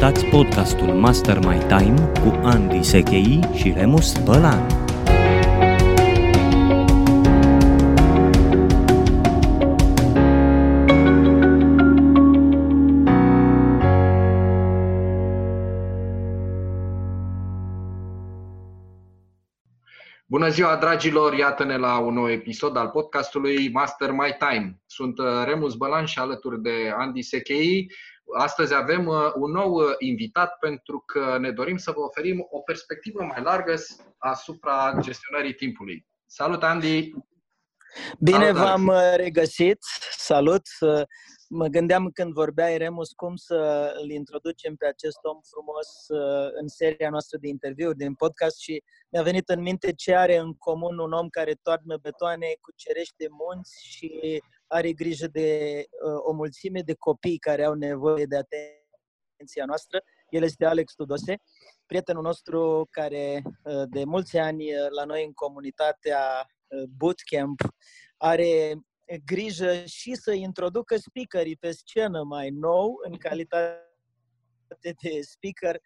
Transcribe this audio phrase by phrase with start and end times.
[0.00, 4.66] Ascultați podcastul Master My Time cu Andy Sechei și Remus Bălan.
[20.26, 21.34] Bună ziua, dragilor!
[21.34, 24.80] Iată-ne la un nou episod al podcastului Master My Time.
[24.86, 27.92] Sunt uh, Remus Bălan și alături de Andy Sechei.
[28.38, 32.58] Astăzi avem uh, un nou uh, invitat pentru că ne dorim să vă oferim o
[32.58, 33.74] perspectivă mai largă
[34.18, 36.06] asupra gestionării timpului.
[36.26, 37.10] Salut, Andy!
[38.20, 39.78] Bine Salut, v-am regăsit!
[40.10, 40.62] Salut!
[41.48, 45.88] Mă gândeam când vorbeai, Remus, cum să îl introducem pe acest om frumos
[46.60, 50.54] în seria noastră de interviuri din podcast și mi-a venit în minte ce are în
[50.54, 54.42] comun un om care toarnă betoane, cucerește munți și
[54.72, 60.02] are grijă de uh, o mulțime de copii care au nevoie de atenția noastră.
[60.28, 61.36] El este Alex Tudose,
[61.86, 67.60] prietenul nostru care uh, de mulți ani uh, la noi în comunitatea uh, Bootcamp
[68.16, 68.74] are
[69.24, 73.84] grijă și să introducă speakerii pe scenă mai nou în calitate
[74.78, 75.80] de speaker.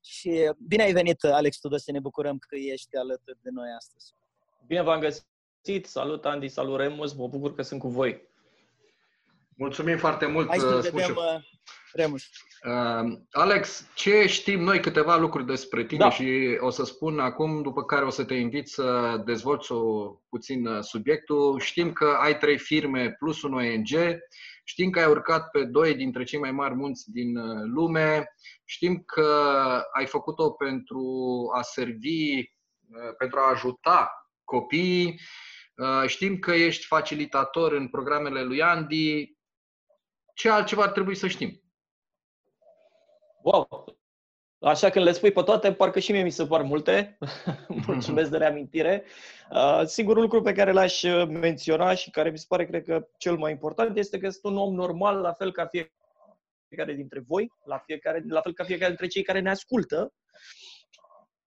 [0.00, 4.14] Și bine ai venit, Alex Tudose, ne bucurăm că ești alături de noi astăzi.
[4.66, 5.86] Bine v-am găsit!
[5.86, 7.14] Salut, Andy, salut, Remus!
[7.14, 8.29] Mă bucur că sunt cu voi.
[9.60, 11.40] Mulțumim foarte mult, Hai să vedem, uh,
[11.92, 12.22] Remus.
[12.64, 16.10] Uh, Alex, ce știm noi câteva lucruri despre tine da.
[16.10, 20.66] și o să spun acum, după care o să te invit să dezvolți o, puțin
[20.66, 21.58] uh, subiectul.
[21.58, 24.18] Știm că ai trei firme plus un ONG,
[24.64, 29.02] știm că ai urcat pe doi dintre cei mai mari munți din uh, lume, știm
[29.06, 29.52] că
[29.92, 31.02] ai făcut-o pentru
[31.54, 32.52] a servi,
[33.18, 35.20] pentru a ajuta copiii,
[36.06, 39.38] Știm că ești facilitator în programele lui Andy,
[40.34, 41.62] ce altceva ar trebui să știm?
[43.42, 43.84] Wow!
[44.62, 47.18] Așa când le spui pe toate, parcă și mie mi se par multe.
[47.86, 49.04] Mulțumesc de reamintire.
[49.50, 53.08] Uh, singurul lucru pe care l-aș uh, menționa și care mi se pare, cred că,
[53.16, 55.68] cel mai important este că sunt un om normal, la fel ca
[56.68, 60.12] fiecare dintre voi, la, fiecare, la fel ca fiecare dintre cei care ne ascultă.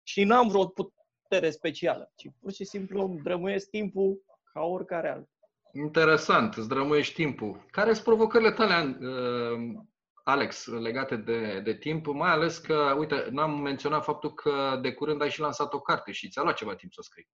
[0.03, 4.23] Și n-am vreo putere specială, ci pur și simplu îmi drămuiesc timpul
[4.53, 5.29] ca oricare alt.
[5.75, 7.65] Interesant, îți drămâiești timpul.
[7.71, 9.81] Care sunt provocările tale, uh,
[10.23, 12.05] Alex, legate de, de timp?
[12.05, 16.11] Mai ales că, uite, n-am menționat faptul că de curând ai și lansat o carte
[16.11, 17.29] și ți-a luat ceva timp să o scrii.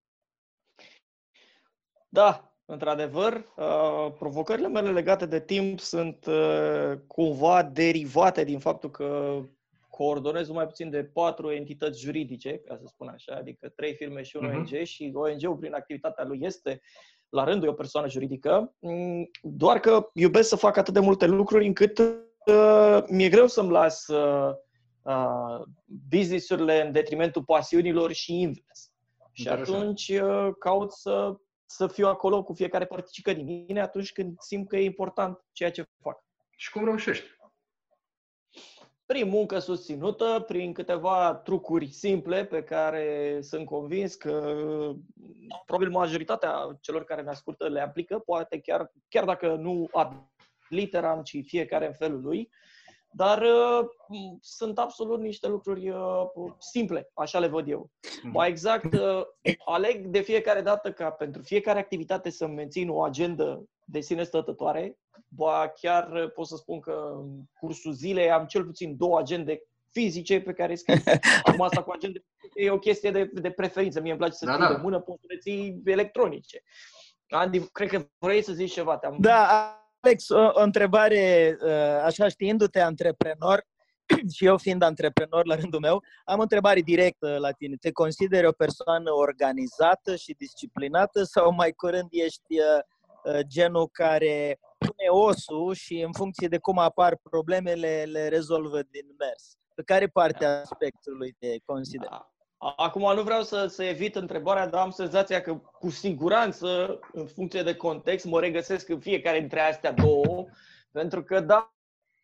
[2.10, 9.40] Da, într-adevăr, uh, provocările mele legate de timp sunt uh, cumva derivate din faptul că
[9.90, 14.38] coordonez mai puțin de patru entități juridice, ca să spun așa, adică trei firme și
[14.38, 14.56] un uh-huh.
[14.56, 16.82] ONG și ONG-ul prin activitatea lui este
[17.30, 21.26] la rândul e o persoană juridică, mm, doar că iubesc să fac atât de multe
[21.26, 24.54] lucruri încât uh, mi-e greu să-mi las uh,
[25.02, 25.62] uh,
[26.10, 28.92] business-urile în detrimentul pasiunilor și invers.
[29.32, 31.36] Și atunci uh, caut să,
[31.66, 35.72] să fiu acolo cu fiecare particică din mine atunci când simt că e important ceea
[35.72, 36.24] ce fac.
[36.58, 37.26] Și cum reușești?
[39.14, 44.56] Prin muncă susținută, prin câteva trucuri simple pe care sunt convins că
[45.66, 50.14] probabil majoritatea celor care ne ascultă le aplică, poate chiar, chiar dacă nu ad
[50.68, 52.50] literam, ci fiecare în felul lui,
[53.12, 53.86] dar uh,
[54.42, 56.26] sunt absolut niște lucruri uh,
[56.58, 57.90] simple, așa le văd eu.
[58.24, 58.32] Mhm.
[58.34, 59.22] Mai exact, uh,
[59.66, 64.98] aleg de fiecare dată ca pentru fiecare activitate să mențin o agendă de sine stătătoare,
[65.28, 69.62] Ba chiar uh, pot să spun că în cursul zilei am cel puțin două agende
[69.92, 71.02] fizice pe care scriu.
[71.44, 72.24] Acum asta cu agende
[72.54, 74.02] e o chestie de, de preferință.
[74.02, 74.74] Mie îmi place să da, scriu da.
[74.74, 76.64] de mână, pot să le ții electronice.
[77.30, 78.98] Andy, cred că vrei să zici ceva.
[78.98, 79.16] Te-am...
[79.20, 83.66] Da, Alex, o, o întrebare, uh, așa știindu-te antreprenor,
[84.36, 87.76] și eu fiind antreprenor la rândul meu, am o întrebare directă la tine.
[87.76, 92.84] Te consideri o persoană organizată și disciplinată sau mai curând ești uh,
[93.48, 99.58] genul care pune osul și în funcție de cum apar problemele, le rezolvă din mers.
[99.76, 102.10] Pe care parte a spectrului te consider?
[102.76, 107.64] Acum nu vreau să, să evit întrebarea, dar am senzația că cu siguranță, în funcție
[107.64, 110.46] de context, mă regăsesc în fiecare dintre astea două,
[110.92, 111.74] pentru că da,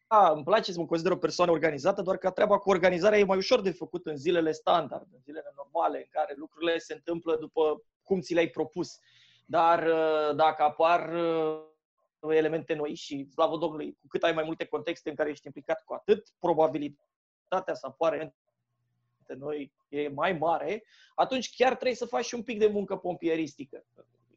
[0.07, 3.23] da, îmi place să mă consider o persoană organizată, doar că treaba cu organizarea e
[3.23, 7.37] mai ușor de făcut în zilele standard, în zilele normale, în care lucrurile se întâmplă
[7.39, 8.99] după cum ți le-ai propus.
[9.45, 14.65] Dar uh, dacă apar uh, elemente noi și, slavă Domnului, cu cât ai mai multe
[14.65, 18.35] contexte în care ești implicat, cu atât probabilitatea să apară elemente
[19.37, 20.83] noi e mai mare,
[21.15, 23.85] atunci chiar trebuie să faci și un pic de muncă pompieristică.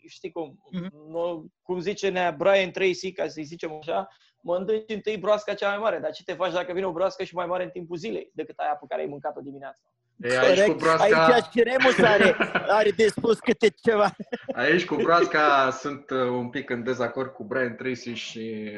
[0.06, 0.90] știi cum, mm-hmm.
[1.08, 4.08] nu, cum zice nea Brian Tracy, ca să-i zicem așa,
[4.40, 7.34] mănânci întâi broasca cea mai mare, dar ce te faci dacă vine o broască și
[7.34, 9.82] mai mare în timpul zilei decât aia pe care ai mâncat-o dimineața?
[10.20, 11.26] E, aici cu broasca...
[11.26, 12.36] Aici și Remus are,
[12.68, 14.16] are de spus câte ceva.
[14.54, 18.70] Aici cu broasca sunt uh, un pic în dezacord cu Brian Tracy și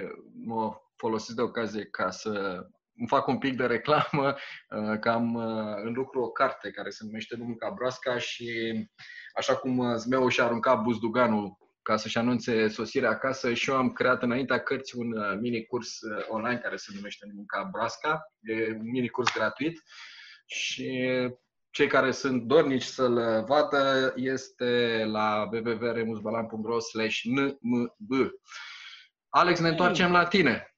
[0.44, 2.30] mă folosesc de ocazie ca să
[2.96, 4.34] îmi fac un pic de reclamă,
[4.68, 8.48] uh, că am uh, în lucru o carte care se numește Nu mânca broasca și
[9.34, 14.22] așa cum Zmeu și-a aruncat buzduganul ca să-și anunțe sosirea acasă și eu am creat
[14.22, 15.98] înaintea cărții un mini curs
[16.28, 19.82] online care se numește Nu mânca broasca, e un mini curs gratuit
[20.50, 21.08] și
[21.70, 26.76] cei care sunt dornici să-l vadă este la www.remusbalan.ro
[27.22, 28.30] nmb.
[29.28, 30.74] Alex, ne întoarcem la tine.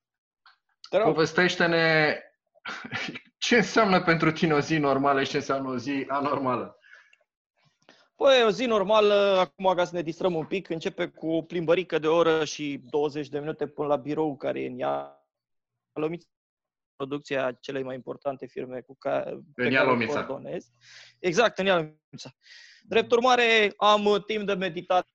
[1.03, 2.17] Povestește-ne
[3.39, 6.77] ce înseamnă pentru tine o zi normală și ce înseamnă o zi anormală.
[8.17, 11.99] Păi, o zi normală, acum ca să ne distrăm un pic, începe cu o plimbărică
[11.99, 15.17] de oră și 20 de minute până la birou care e în ea
[16.97, 20.71] producția celei mai importante firme cu care, pe care o coordonez.
[21.19, 22.31] Exact, în Ialomița.
[22.83, 25.09] Drept urmare, am timp de meditat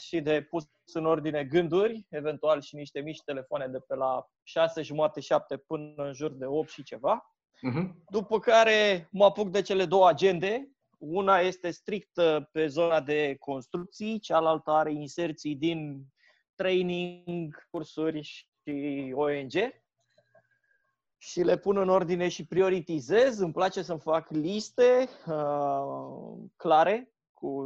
[0.00, 4.82] și de pus în ordine gânduri, eventual și niște mici telefoane de pe la 6
[4.82, 7.34] jumate, 7 până în jur de 8 și ceva.
[7.70, 7.90] Uh-huh.
[8.10, 10.66] După care mă apuc de cele două agende.
[10.98, 12.20] Una este strict
[12.52, 16.06] pe zona de construcții, cealaltă are inserții din
[16.54, 19.52] training, cursuri și ONG
[21.22, 23.38] și le pun în ordine și prioritizez.
[23.38, 27.64] Îmi place să-mi fac liste uh, clare cu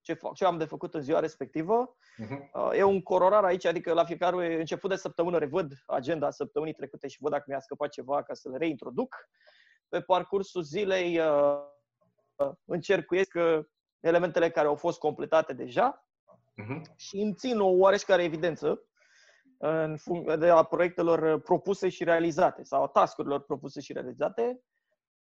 [0.00, 1.96] ce, fac, ce am de făcut în ziua respectivă.
[2.22, 2.50] Uh-huh.
[2.52, 7.08] Uh, e un cororar aici, adică la fiecare început de săptămână revăd agenda săptămânii trecute
[7.08, 9.16] și văd dacă mi-a scăpat ceva ca să le reintroduc.
[9.88, 13.58] Pe parcursul zilei uh, încercuiesc uh,
[14.00, 16.06] elementele care au fost completate deja
[16.62, 16.96] uh-huh.
[16.96, 18.84] și îmi țin o oareșcare evidență
[19.62, 24.60] în funcție de a proiectelor propuse și realizate sau a tascurilor propuse și realizate.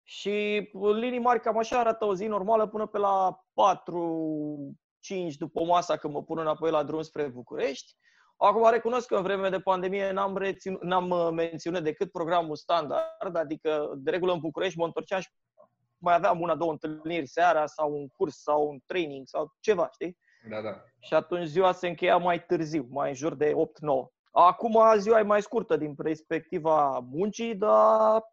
[0.03, 5.35] Și în linii mari cam așa arată o zi normală până pe la 4 5
[5.35, 7.95] după masa când mă pun înapoi la drum spre București.
[8.37, 13.35] Acum recunosc că în vreme de pandemie n-am, rețin, n-am uh, menționat decât programul standard,
[13.35, 15.29] adică de regulă în București mă întorceam și
[15.97, 20.17] mai aveam una, două întâlniri seara sau un curs sau un training sau ceva, știi?
[20.49, 20.83] Da, da.
[20.99, 23.55] Și atunci ziua se încheia mai târziu, mai în jur de 8-9.
[24.39, 28.23] Acum ziua e mai scurtă din perspectiva muncii, dar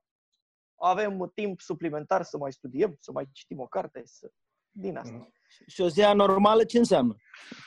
[0.77, 4.31] avem timp suplimentar să mai studiem, să mai citim o carte, să...
[4.71, 5.17] din asta.
[5.17, 5.33] Mm.
[5.67, 7.17] Și o zi anormală ce înseamnă?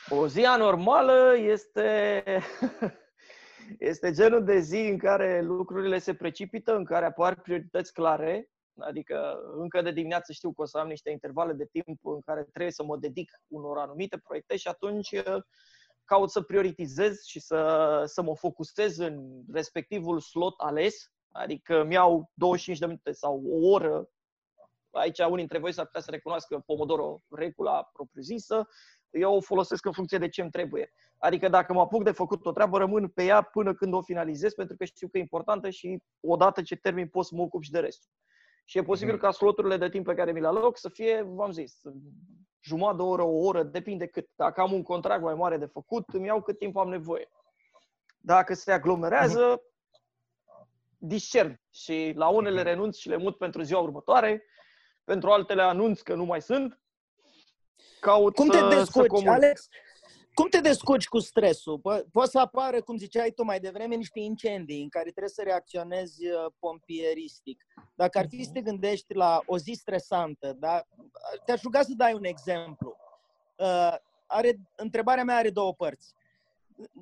[0.08, 2.22] O zi anormală este,
[3.90, 8.48] este genul de zi în care lucrurile se precipită, în care apar priorități clare,
[8.78, 12.42] adică încă de dimineață știu că o să am niște intervale de timp în care
[12.42, 15.10] trebuie să mă dedic unor anumite proiecte și atunci
[16.08, 22.30] caut să prioritizez și să, să mă focusez în respectivul slot ales, adică îmi iau
[22.34, 24.08] 25 de minute sau o oră.
[24.90, 28.68] Aici unii dintre voi s-ar putea să recunoască Pomodoro, regula propriu-zisă.
[29.10, 30.92] Eu o folosesc în funcție de ce îmi trebuie.
[31.18, 34.54] Adică dacă mă apuc de făcut o treabă, rămân pe ea până când o finalizez,
[34.54, 37.70] pentru că știu că e importantă și odată ce termin pot să mă ocup și
[37.70, 38.10] de restul.
[38.68, 39.22] Și e posibil mhm.
[39.22, 41.80] ca sloturile de timp pe care mi le aloc să fie, v-am zis,
[42.60, 44.28] jumătate de oră, o oră, depinde cât.
[44.36, 47.28] Dacă am un contract mai mare de făcut, îmi iau cât timp am nevoie.
[48.18, 49.62] Dacă se aglomerează,
[50.98, 54.44] discern și la unele renunț și le mut pentru ziua următoare,
[55.04, 56.80] pentru altele anunț că nu mai sunt.
[58.00, 59.68] Caut Cum te descurci, Alex?
[60.38, 61.78] Cum te descurci cu stresul?
[61.78, 65.42] Po- poate să apară, cum ziceai tu mai devreme, niște incendii în care trebuie să
[65.42, 67.64] reacționezi uh, pompieristic.
[67.94, 70.86] Dacă ar fi să te gândești la o zi stresantă, da?
[71.44, 72.96] te-aș ruga să dai un exemplu.
[73.56, 73.94] Uh,
[74.26, 76.14] are, întrebarea mea are două părți.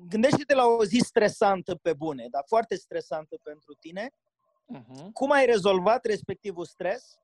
[0.09, 4.09] Gândește-te la o zi stresantă pe bune, dar foarte stresantă pentru tine.
[4.09, 5.11] Uh-huh.
[5.13, 7.19] Cum ai rezolvat respectivul stres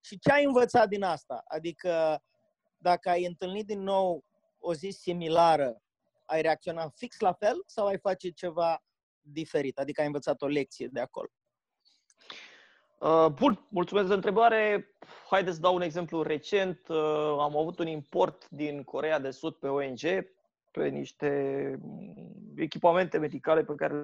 [0.00, 1.44] și ce ai învățat din asta?
[1.46, 2.22] Adică
[2.78, 4.24] dacă ai întâlnit din nou
[4.58, 5.82] o zi similară,
[6.24, 8.84] ai reacționa fix la fel sau ai face ceva
[9.20, 9.78] diferit?
[9.78, 11.28] Adică ai învățat o lecție de acolo?
[12.98, 14.88] Uh, bun, mulțumesc de întrebare.
[15.30, 16.88] Haideți să dau un exemplu recent.
[16.88, 20.00] Uh, am avut un import din Corea de Sud pe ONG
[20.70, 21.30] pe niște
[21.82, 23.94] mm, echipamente medicale pe care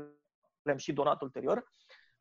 [0.62, 1.73] le-am și donat ulterior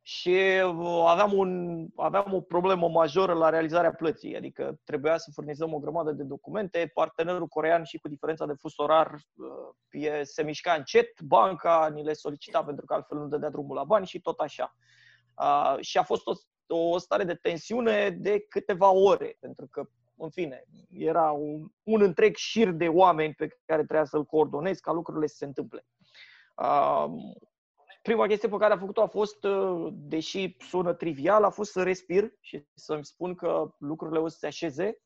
[0.02, 5.74] și uh, aveam, un, aveam o problemă majoră la realizarea plății, adică trebuia să furnizăm
[5.74, 10.74] o grămadă de documente, partenerul corean și cu diferența de fus orar uh, se mișca
[10.74, 14.40] încet, banca ni le solicita pentru că altfel nu dădea drumul la bani și tot
[14.40, 14.76] așa.
[15.38, 16.34] Uh, și a fost o,
[16.78, 22.36] o stare de tensiune de câteva ore, pentru că în fine, era un, un întreg
[22.36, 25.86] șir de oameni pe care trebuia să-l coordonez ca lucrurile să se întâmple.
[26.56, 27.06] Uh,
[28.02, 31.84] prima chestie pe care a făcut-o a fost, uh, deși sună trivial, a fost să
[31.84, 34.98] respir și să-mi spun că lucrurile o să se așeze.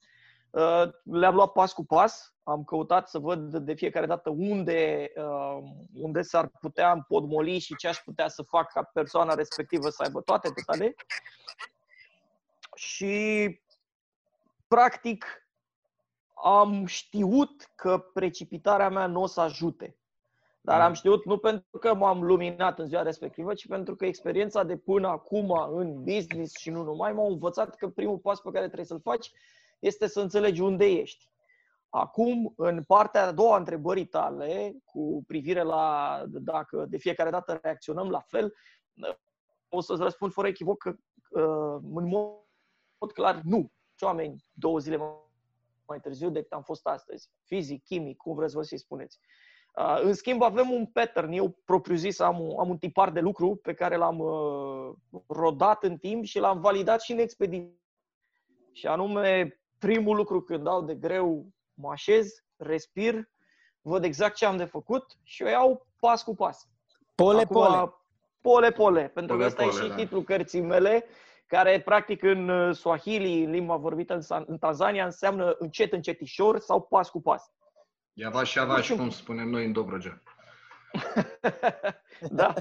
[0.50, 5.58] Uh, le-am luat pas cu pas, am căutat să văd de fiecare dată unde, uh,
[5.94, 10.22] unde s-ar putea împodmoli și ce aș putea să fac ca persoana respectivă să aibă
[10.22, 10.96] toate detale.
[12.76, 13.60] Și,
[14.68, 15.26] practic,
[16.44, 19.98] am știut că precipitarea mea nu o să ajute.
[20.66, 24.64] Dar am știut nu pentru că m-am luminat în ziua respectivă, ci pentru că experiența
[24.64, 28.66] de până acum în business și nu numai m-a învățat că primul pas pe care
[28.66, 29.32] trebuie să-l faci
[29.80, 31.30] este să înțelegi unde ești.
[31.90, 37.60] Acum, în partea a doua a întrebării tale, cu privire la dacă de fiecare dată
[37.62, 38.54] reacționăm la fel,
[39.70, 42.08] o să-ți răspund fără echivoc că uh, în
[43.00, 43.72] mod clar nu.
[43.96, 44.98] Ce oameni două zile
[45.86, 47.30] mai târziu decât am fost astăzi.
[47.44, 49.20] Fizic, chimic, cum vreți vă să-i spuneți.
[49.22, 49.55] Uh,
[50.02, 51.32] în schimb, avem un pattern.
[51.32, 55.98] Eu, propriu zis, am, am un tipar de lucru pe care l-am uh, rodat în
[55.98, 57.80] timp și l-am validat și în expediție.
[58.72, 63.30] Și anume, primul lucru când dau de greu, mă așez, respir,
[63.82, 66.70] văd exact ce am de făcut și o iau pas cu pas.
[67.16, 67.94] Pole, Acum, pole.
[68.42, 69.08] Pole, pole.
[69.08, 69.96] Pentru pole, că ăsta pole, e și da.
[69.96, 71.06] titlul cărții mele,
[71.48, 76.82] care practic în uh, Swahili, în limba vorbită în, în Tanzania, înseamnă încet, încetișor sau
[76.82, 77.55] pas cu pas.
[78.18, 80.22] Iava și avaș, cum spunem noi în Dobrogea.
[82.40, 82.54] da.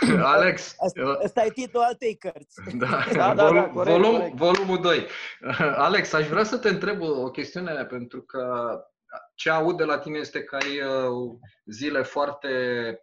[0.34, 0.74] Alex.
[1.22, 2.60] Asta, e titlul altei cărți.
[2.76, 4.36] Da, da, da, volum, da corect, volum, corect.
[4.36, 5.06] volumul 2.
[5.76, 8.74] Alex, aș vrea să te întreb o chestiune, pentru că
[9.34, 12.48] ce aud de la tine este că ai uh, zile foarte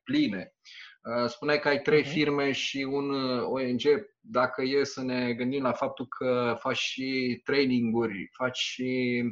[0.03, 0.53] pline.
[1.01, 2.11] Uh, spuneai că ai trei uh-huh.
[2.11, 3.81] firme și un uh, ONG.
[4.19, 9.23] Dacă e să ne gândim la faptul că faci și traininguri, faci și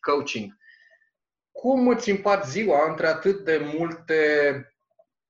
[0.00, 0.56] coaching,
[1.60, 4.14] cum îți împart ziua între atât de multe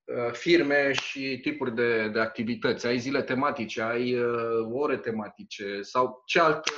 [0.05, 2.87] uh, firme și tipuri de, de activități?
[2.87, 6.71] Ai zile tematice, ai uh, ore tematice sau ce altă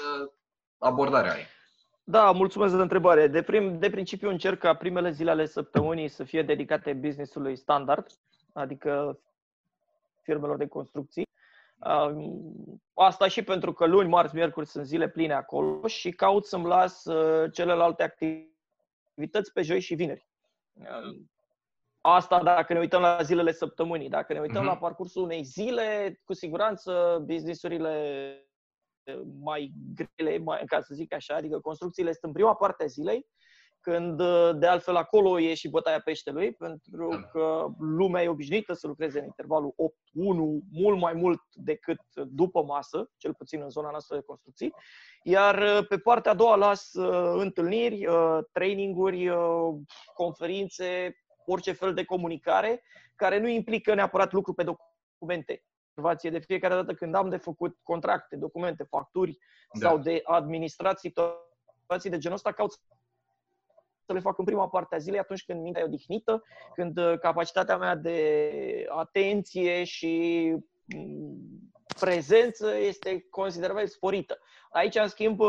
[0.79, 1.47] abordare ai?
[2.05, 3.27] Da, mulțumesc de întrebare.
[3.27, 8.07] De, prim, de principiu încerc ca primele zile ale săptămânii să fie dedicate businessului standard,
[8.53, 9.21] adică
[10.23, 11.29] firmelor de construcții.
[12.95, 17.05] Asta și pentru că luni, marți, miercuri sunt zile pline acolo și caut să-mi las
[17.05, 18.51] uh, celelalte activități
[19.13, 20.27] activități pe joi și vineri.
[22.01, 24.09] Asta dacă ne uităm la zilele săptămânii.
[24.09, 24.67] Dacă ne uităm uh-huh.
[24.67, 28.37] la parcursul unei zile, cu siguranță businessurile
[29.41, 33.27] mai grele, mai, ca să zic așa, adică construcțiile sunt în prima parte a zilei,
[33.83, 34.23] când
[34.59, 37.23] de altfel acolo e și bătaia peștelui, pentru da.
[37.23, 39.75] că lumea e obișnuită să lucreze în intervalul 8-1
[40.73, 44.75] mult mai mult decât după masă, cel puțin în zona noastră de construcții.
[45.23, 49.75] Iar uh, pe partea a doua las uh, întâlniri, uh, traininguri, uh,
[50.15, 52.83] conferințe, orice fel de comunicare
[53.17, 55.65] care nu implică neapărat lucru pe documente.
[55.95, 59.39] Observație de fiecare dată când am de făcut contracte, documente, facturi
[59.73, 59.89] da.
[59.89, 61.13] sau de administrații,
[61.79, 62.81] situații de genul ăsta, caut
[64.13, 66.43] să le fac în prima parte a zilei, atunci când mintea e odihnită,
[66.75, 70.13] când uh, capacitatea mea de atenție și
[70.97, 74.39] mm, prezență este considerabil sporită.
[74.71, 75.41] Aici, în schimb,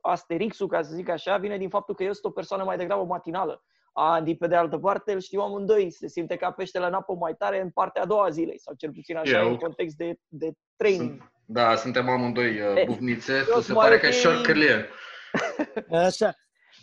[0.00, 3.04] asterixul, ca să zic așa, vine din faptul că eu sunt o persoană mai degrabă
[3.04, 3.64] matinală.
[3.92, 7.34] Andy, pe de altă parte, îl știu amândoi, se simte ca peștele în apă mai
[7.34, 9.48] tare în partea a doua a zilei, sau cel puțin așa, eu.
[9.48, 11.10] în context de, de training.
[11.10, 14.88] Sunt, da, suntem amândoi uh, bufnițe, tu se pare că e șorcălie.
[16.06, 16.34] Așa.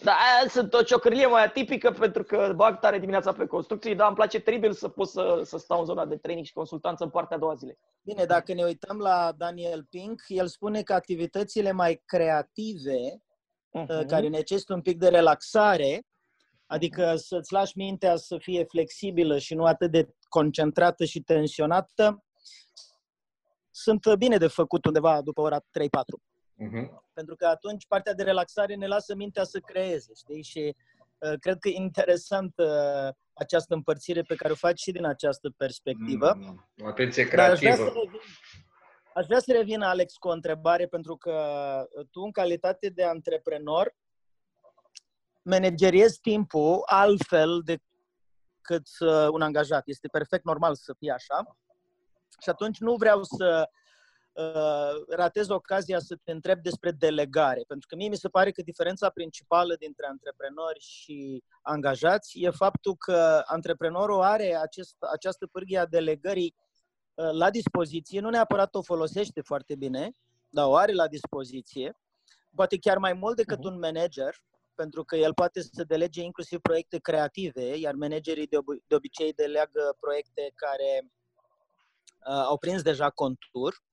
[0.03, 0.17] Da,
[0.49, 4.39] sunt o ciocârlie mai atipică pentru că bag tare dimineața pe construcții, dar îmi place
[4.39, 7.39] teribil să pot să, să stau în zona de training și consultanță în partea a
[7.39, 7.77] doua zile.
[8.01, 13.21] Bine, dacă ne uităm la Daniel Pink, el spune că activitățile mai creative,
[13.79, 14.05] uh-huh.
[14.07, 16.05] care necesită un pic de relaxare,
[16.65, 17.15] adică uh-huh.
[17.15, 22.23] să-ți lași mintea să fie flexibilă și nu atât de concentrată și tensionată,
[23.71, 25.63] sunt bine de făcut undeva după ora 3-4.
[26.65, 26.89] Uh-huh.
[27.13, 30.43] Pentru că atunci partea de relaxare ne lasă mintea să creeze, știi?
[30.43, 30.75] Și
[31.17, 35.49] uh, cred că e interesant uh, această împărțire pe care o faci și din această
[35.57, 36.33] perspectivă.
[36.37, 37.71] Mm, atenție creativă.
[37.71, 38.19] Aș vrea, revin,
[39.13, 41.37] aș vrea să revin, Alex, cu o întrebare, pentru că
[42.11, 43.95] tu, în calitate de antreprenor,
[45.41, 49.81] manageriezi timpul altfel decât uh, un angajat.
[49.85, 51.57] Este perfect normal să fie așa.
[52.41, 53.69] Și atunci nu vreau să
[54.37, 58.61] Uh, ratez ocazia să te întreb despre delegare, pentru că mie mi se pare că
[58.61, 65.85] diferența principală dintre antreprenori și angajați e faptul că antreprenorul are acest, această pârghie a
[65.85, 66.55] delegării
[67.13, 70.11] uh, la dispoziție, nu neapărat o folosește foarte bine,
[70.49, 71.97] dar o are la dispoziție,
[72.55, 73.71] poate chiar mai mult decât uh-huh.
[73.71, 74.35] un manager,
[74.75, 79.33] pentru că el poate să delege inclusiv proiecte creative, iar managerii de, ob- de obicei
[79.33, 83.85] deleagă proiecte care uh, au prins deja contur.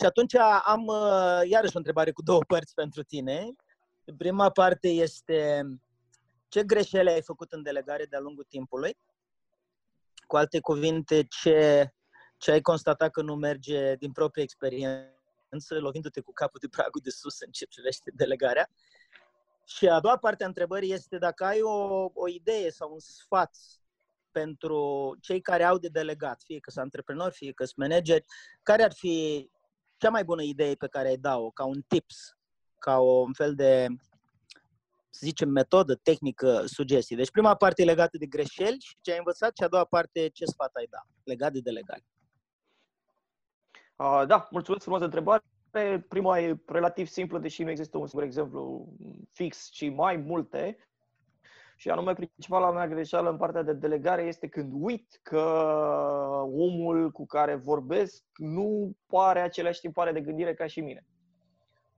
[0.00, 0.34] Și atunci
[0.64, 3.54] am uh, iarăși o întrebare cu două părți pentru tine.
[4.16, 5.66] Prima parte este
[6.48, 8.96] ce greșeli ai făcut în delegare de-a lungul timpului?
[10.26, 11.88] Cu alte cuvinte, ce,
[12.36, 17.10] ce ai constatat că nu merge din proprie experiență, lovindu-te cu capul de pragul de
[17.10, 18.70] sus în ce privește delegarea?
[19.64, 23.56] Și a doua parte a întrebării este dacă ai o, o idee sau un sfat
[24.30, 28.24] pentru cei care au de delegat, fie că sunt antreprenori, fie că sunt manageri,
[28.62, 29.48] care ar fi
[30.04, 32.36] cea mai bună idee pe care ai da-o, ca un tips,
[32.78, 33.86] ca un fel de,
[35.10, 37.16] să zicem, metodă, tehnică, sugestie.
[37.16, 40.28] Deci prima parte e legată de greșeli și ce ai învățat și a doua parte
[40.28, 42.04] ce sfat ai da, legat de delegare.
[43.96, 45.42] Uh, da, mulțumesc frumos de întrebare.
[46.08, 48.88] Prima e relativ simplă, deși nu există un singur exemplu
[49.32, 50.76] fix, ci mai multe.
[51.76, 55.40] Și anume, principala mea greșeală în partea de delegare este când uit că
[56.52, 61.06] omul cu care vorbesc nu pare același tipare de gândire ca și mine.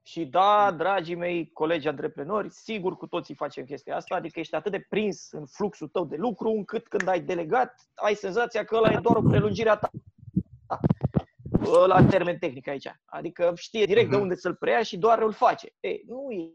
[0.03, 4.73] Și da, dragii mei colegi antreprenori, sigur cu toții facem chestia asta, adică ești atât
[4.73, 8.93] de prins în fluxul tău de lucru, încât când ai delegat, ai senzația că ăla
[8.93, 9.91] e doar o prelungire a ta.
[11.87, 12.95] La termen tehnic aici.
[13.05, 14.23] Adică știe direct de mhm.
[14.23, 15.73] unde să-l preia și doar îl face.
[15.81, 16.51] Ei, nu e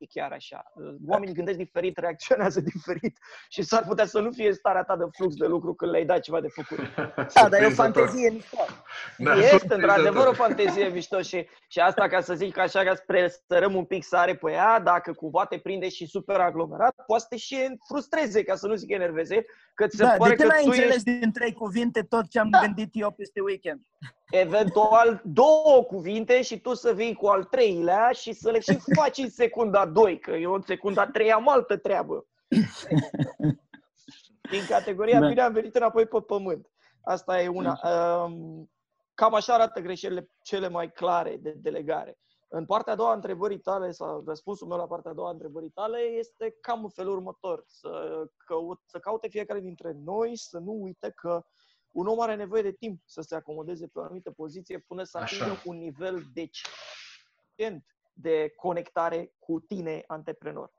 [0.00, 0.72] e chiar așa.
[1.06, 5.34] Oamenii gândesc diferit, reacționează diferit și s-ar putea să nu fie starea ta de flux
[5.34, 6.78] de lucru când le-ai dat ceva de făcut.
[7.34, 8.56] Da, dar e o fantezie mișto.
[9.18, 13.40] Da, este într-adevăr o fantezie mișto și, și asta ca să zic așa ca să
[13.48, 17.28] sărăm un pic sare pe ea, dacă cumva te prinde și super aglomerat, poate să
[17.28, 20.48] te și frustreze, ca să nu zic enerveze, că ți se da, pare de că
[20.48, 21.18] n-ai tu înțeles ești...
[21.18, 22.60] din trei cuvinte tot ce am da.
[22.60, 23.80] gândit eu peste weekend
[24.30, 29.18] eventual două cuvinte și tu să vii cu al treilea și să le și faci
[29.18, 32.26] în secunda 2, că eu în secunda 3 am altă treabă.
[34.50, 35.28] Din categoria, da.
[35.28, 36.70] bine am venit înapoi pe pământ.
[37.02, 37.80] Asta e una.
[38.24, 38.70] Um,
[39.14, 42.18] cam așa arată greșelile cele mai clare de delegare.
[42.48, 45.32] În partea a doua a întrebării tale, sau răspunsul meu la partea a doua a
[45.32, 47.64] întrebării tale, este cam în felul următor.
[47.66, 52.34] Să, căut, să caute fiecare dintre noi să nu uite că uh, un om are
[52.34, 56.22] nevoie de timp să se acomodeze pe o anumită poziție până să atingă un nivel
[56.32, 60.72] decent de conectare cu tine, antreprenor.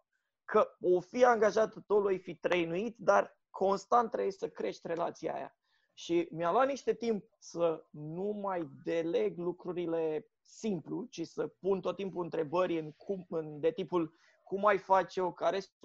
[0.45, 5.55] Că o fi angajat, tot o fi trăinuit, dar constant trebuie să crești relația aia.
[5.93, 11.95] Și mi-a luat niște timp să nu mai deleg lucrurile simplu, ci să pun tot
[11.95, 15.75] timpul întrebări în cum, în, de tipul cum ai face-o, care sunt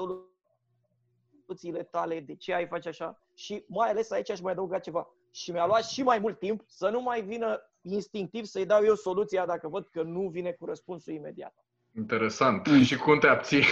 [1.47, 5.09] soluțiile tale, de ce ai face așa și mai ales aici aș mai adăuga ceva.
[5.31, 8.95] Și mi-a luat și mai mult timp să nu mai vină instinctiv să-i dau eu
[8.95, 11.55] soluția dacă văd că nu vine cu răspunsul imediat.
[11.97, 12.69] Interesant.
[12.69, 12.83] Mm.
[12.83, 13.63] Și cum te abții?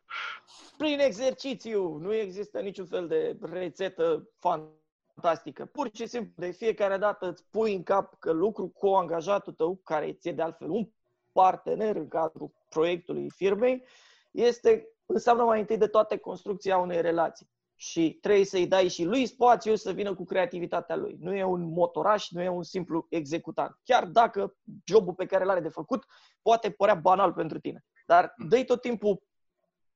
[0.78, 1.96] Prin exercițiu.
[1.96, 5.64] Nu există niciun fel de rețetă fantastică.
[5.64, 9.80] Pur și simplu, de fiecare dată îți pui în cap că lucru cu angajatul tău,
[9.84, 10.88] care ți-e de altfel un
[11.32, 13.84] partener în cadrul proiectului firmei,
[14.30, 17.48] este, înseamnă mai întâi de toate construcția unei relații
[17.80, 21.16] și trebuie să-i dai și lui spațiu să vină cu creativitatea lui.
[21.20, 23.78] Nu e un motoraș, nu e un simplu executant.
[23.84, 26.04] Chiar dacă jobul pe care l are de făcut
[26.42, 27.84] poate părea banal pentru tine.
[28.06, 29.22] Dar dă tot timpul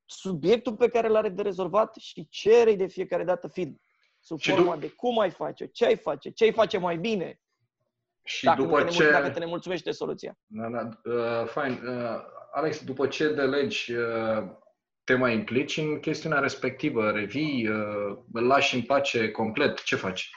[0.05, 3.83] subiectul pe care l are de rezolvat și cere de fiecare dată feedback.
[4.21, 6.97] Sub și forma du- de cum ai face, ce ai face, ce ai face mai
[6.97, 7.41] bine.
[8.25, 9.11] Și dacă după te ce...
[9.11, 10.39] Dacă te nemulțumește soluția.
[10.47, 11.81] Da, da, uh, fine.
[11.87, 12.21] Uh,
[12.53, 14.61] Alex, după ce delegi uh,
[15.05, 20.31] te mai implici în chestiunea respectivă, revii, uh, îl lași în pace complet, ce faci?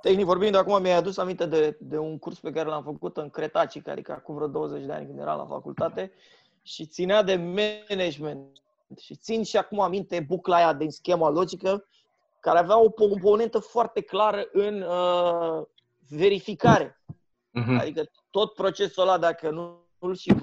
[0.00, 3.30] Tehnic vorbind, acum mi-ai adus aminte de, de un curs pe care l-am făcut în
[3.30, 6.12] Cretacic, adică acum vreo 20 de ani când eram la facultate
[6.62, 8.62] și ținea de management.
[9.00, 11.84] Și țin și acum aminte bucla aia din schema logică,
[12.40, 15.66] care avea o componentă foarte clară în uh,
[16.08, 17.02] verificare.
[17.60, 17.78] Uh-huh.
[17.78, 20.34] Adică tot procesul ăla, dacă nu îl și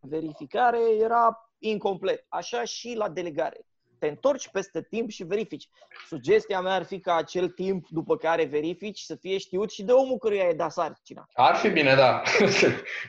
[0.00, 2.24] verificare, era incomplet.
[2.28, 3.64] Așa și la delegare.
[3.98, 5.68] Te întorci peste timp și verifici.
[6.06, 9.92] Sugestia mea ar fi ca acel timp după care verifici să fie știut și de
[9.92, 11.28] omul căruia e da sarcina.
[11.34, 12.22] Ar fi bine, da.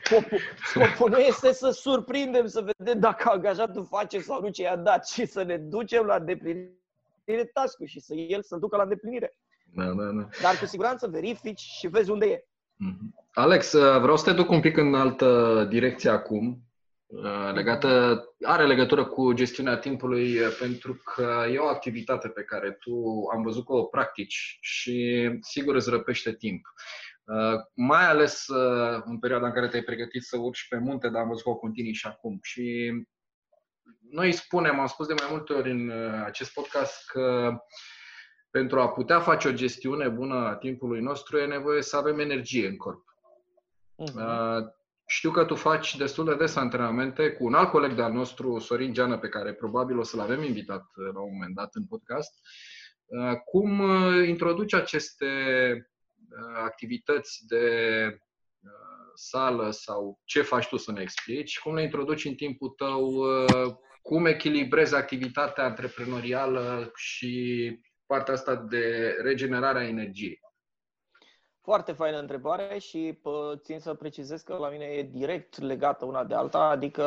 [0.03, 4.75] Scopul, scopul nu este să surprindem, să vedem dacă angajatul face sau nu ce i-a
[4.75, 9.35] dat, ci să ne ducem la îndeplinire task și să el să-l ducă la îndeplinire.
[9.73, 10.27] Da, da, da.
[10.41, 12.45] Dar cu siguranță verifici și vezi unde e.
[12.75, 13.15] Mhm.
[13.33, 16.61] Alex, vreau să te duc un pic în altă direcție acum.
[17.11, 22.71] Uh, legată, are legătură cu gestiunea timpului uh, pentru că e o activitate pe care
[22.71, 22.93] tu
[23.33, 26.61] am văzut că o practici și sigur îți răpește timp.
[27.73, 28.45] mai ales
[29.05, 31.55] în perioada în care te-ai pregătit să urci pe munte, dar am văzut că o
[31.55, 32.39] continui și acum.
[32.41, 32.91] Și
[34.09, 35.91] noi spunem, am spus de mai multe ori în
[36.25, 37.57] acest podcast că
[38.49, 42.67] pentru a putea face o gestiune bună a timpului nostru e nevoie să avem energie
[42.67, 43.03] în corp.
[43.97, 44.79] Uh-huh.
[45.13, 48.93] Știu că tu faci destul de des antrenamente cu un alt coleg de-al nostru, Sorin
[48.93, 52.33] Geană, pe care probabil o să-l avem invitat la un moment dat în podcast.
[53.05, 55.25] Uh, cum uh, introduci aceste
[56.29, 57.65] uh, activități de
[59.13, 61.59] sală sau ce faci tu să ne explici?
[61.59, 63.25] Cum le introduci în timpul tău?
[64.01, 70.39] Cum echilibrezi activitatea antreprenorială și partea asta de regenerare a energiei?
[71.61, 76.23] Foarte faină întrebare și pă, țin să precizez că la mine e direct legată una
[76.23, 77.03] de alta, adică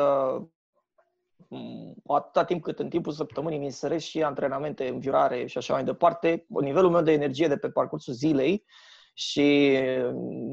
[2.07, 6.45] atâta timp cât în timpul săptămânii mi inserez și antrenamente, înviorare și așa mai departe,
[6.47, 8.65] nivelul meu de energie de pe parcursul zilei
[9.13, 9.77] și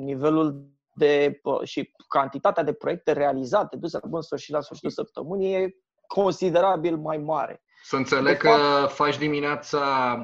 [0.04, 5.76] nivelul de și cantitatea de proiecte realizate duse la bun sfârșit la sfârșitul săptămânii e
[6.06, 7.62] considerabil mai mare.
[7.82, 9.80] Să înțeleg de că fapt, faci dimineața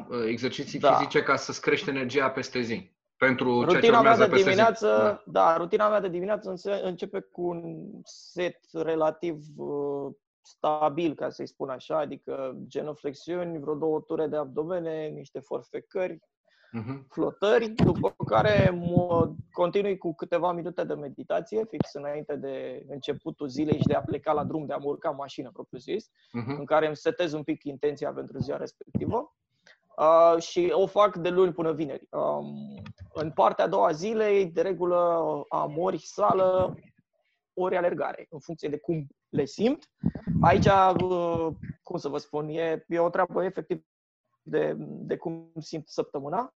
[0.08, 0.92] uh, exerciții da.
[0.92, 2.96] fizice ca să-ți crești energia peste zi.
[3.18, 5.22] Pentru rutina ceea ce mea de dimineață, da.
[5.40, 11.68] da, rutina mea de dimineață începe cu un set relativ uh, stabil, ca să-i spun
[11.68, 17.06] așa, adică genoflexiuni, vreo două ture de abdomene, niște forfecări, uh-huh.
[17.08, 23.78] flotări, după care mă continui cu câteva minute de meditație, fix înainte de începutul zilei
[23.78, 26.58] și de a pleca la drum, de a mă urca mașină, propriu zis, uh-huh.
[26.58, 29.36] în care îmi setez un pic intenția pentru ziua respectivă.
[29.98, 32.06] Uh, și o fac de luni până vineri.
[32.10, 32.82] Um,
[33.14, 36.74] în partea a doua zilei, de regulă, am ori sală,
[37.54, 39.90] ori alergare, în funcție de cum le simt.
[40.40, 40.66] Aici,
[41.02, 41.48] uh,
[41.82, 43.84] cum să vă spun, e, e o treabă efectiv
[44.42, 46.54] de, de cum simt săptămâna.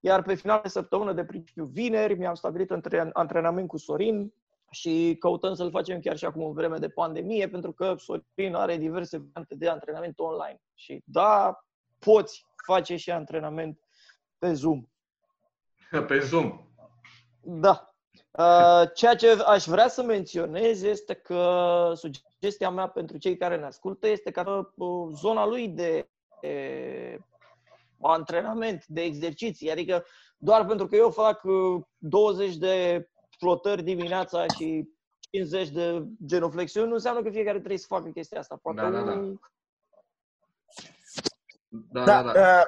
[0.00, 4.32] Iar pe final de săptămână, de principiu vineri, mi-am stabilit între antrenament cu Sorin
[4.70, 8.76] și căutăm să-l facem chiar și acum în vreme de pandemie, pentru că Sorin are
[8.76, 10.60] diverse variante de antrenament online.
[10.74, 11.60] Și da,
[11.98, 13.80] poți face și antrenament
[14.38, 14.86] pe Zoom.
[16.08, 16.60] Pe Zoom.
[17.40, 17.94] Da.
[18.30, 23.64] Uh, ceea ce aș vrea să menționez este că sugestia mea pentru cei care ne
[23.64, 26.08] ascultă este că uh, zona lui de
[28.00, 30.04] antrenament, de exerciții, adică
[30.38, 31.42] doar pentru că eu fac
[31.98, 34.88] 20 uh, de flotări dimineața și
[35.30, 38.58] 50 de genuflexiuni, nu înseamnă că fiecare trebuie să facă chestia asta.
[38.62, 39.32] Poate da, da, da.
[41.92, 42.32] Da, da, da.
[42.32, 42.40] da.
[42.40, 42.64] Uh,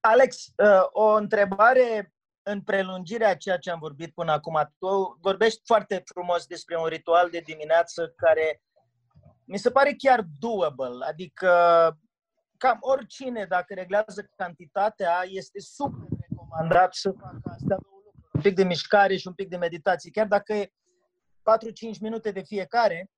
[0.00, 2.12] Alex, uh, o întrebare
[2.42, 4.72] în prelungirea a ceea ce am vorbit până acum.
[4.78, 8.62] Tu vorbești foarte frumos despre un ritual de dimineață care
[9.44, 11.50] mi se pare chiar doable, adică
[12.56, 18.30] cam oricine, dacă reglează cantitatea, este super recomandat să facă astea două lucruri.
[18.32, 20.10] Un pic de mișcare și un pic de meditație.
[20.10, 20.70] Chiar dacă e 4-5
[22.00, 23.10] minute de fiecare,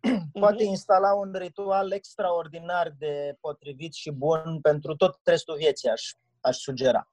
[0.40, 0.70] poate mhm.
[0.70, 7.08] instala un ritual extraordinar de potrivit și bun pentru tot restul vieții, aș, aș sugera.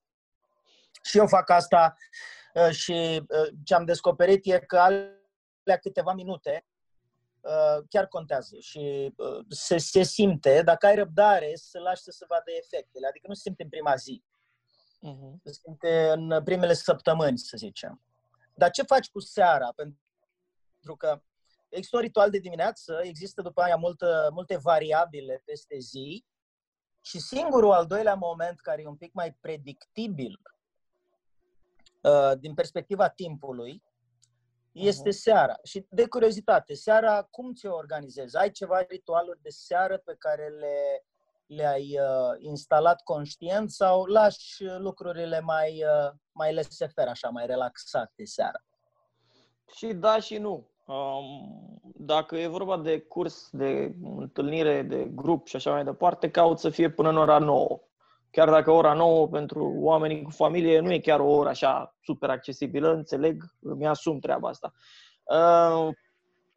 [1.03, 1.95] Și eu fac asta
[2.53, 6.65] uh, și uh, ce am descoperit e că alea câteva minute
[7.41, 9.13] uh, chiar contează și
[9.49, 13.07] se, se simte, dacă ai răbdare, să lași să se vadă efectele.
[13.07, 14.23] Adică nu se simte în prima zi.
[14.97, 15.43] Uh-huh.
[15.43, 18.01] Se simte în primele săptămâni, să zicem.
[18.53, 19.73] Dar ce faci cu seara?
[19.75, 21.21] Pentru că
[21.69, 26.25] există un ritual de dimineață, există după aia multă, multe variabile peste zi
[27.01, 30.39] și singurul al doilea moment care e un pic mai predictibil
[32.01, 33.83] uh, din perspectiva timpului
[34.71, 35.19] este uh-huh.
[35.19, 35.55] seara.
[35.63, 38.37] Și de curiozitate, seara cum ți-o organizezi?
[38.37, 41.05] Ai ceva ritualuri de seară pe care le,
[41.45, 48.65] le-ai uh, instalat conștient sau lași lucrurile mai, uh, mai lesefer, așa, mai relaxate seara?
[49.75, 50.69] Și da și nu.
[51.95, 56.69] Dacă e vorba de curs, de întâlnire, de grup și așa mai departe, caut să
[56.69, 57.79] fie până în ora 9.
[58.31, 62.29] Chiar dacă ora 9 pentru oamenii cu familie nu e chiar o oră așa super
[62.29, 64.73] accesibilă, înțeleg, mi-asum treaba asta.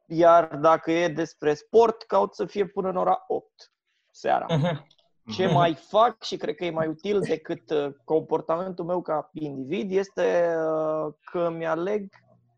[0.07, 3.73] Iar dacă e despre sport, caut să fie până în ora 8
[4.11, 4.47] seara.
[4.47, 4.99] Uh-huh.
[5.35, 5.53] Ce uh-huh.
[5.53, 10.55] mai fac și cred că e mai util decât uh, comportamentul meu ca individ este
[10.57, 12.09] uh, că mi-aleg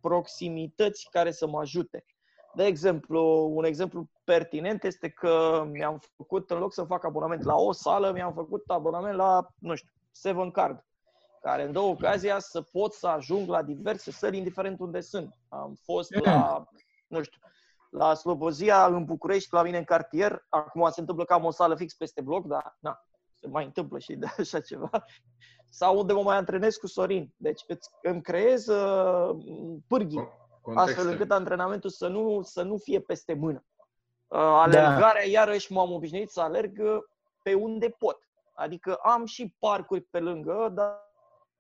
[0.03, 2.05] proximități care să mă ajute.
[2.55, 7.55] De exemplu, un exemplu pertinent este că mi-am făcut, în loc să fac abonament la
[7.55, 10.85] o sală, mi-am făcut abonament la, nu știu, Seven Card,
[11.43, 15.39] care în două ocazia să pot să ajung la diverse săli, indiferent unde sunt.
[15.49, 16.65] Am fost la,
[17.07, 17.41] nu știu,
[17.91, 20.47] la Slobozia, în București, la mine în cartier.
[20.49, 23.07] Acum se întâmplă că am o sală fix peste bloc, dar na,
[23.43, 24.91] se mai întâmplă și de așa ceva,
[25.71, 27.35] sau unde mă mai antrenez cu Sorin.
[27.37, 29.37] Deci îți, îmi creez uh,
[29.87, 30.29] pârghii,
[30.61, 30.91] Contexte.
[30.91, 33.65] astfel încât antrenamentul să nu, să nu fie peste mână.
[34.29, 35.31] Uh, alergarea, da.
[35.31, 36.99] iarăși m-am obișnuit să alerg uh,
[37.43, 38.19] pe unde pot.
[38.55, 41.01] Adică am și parcuri pe lângă, dar,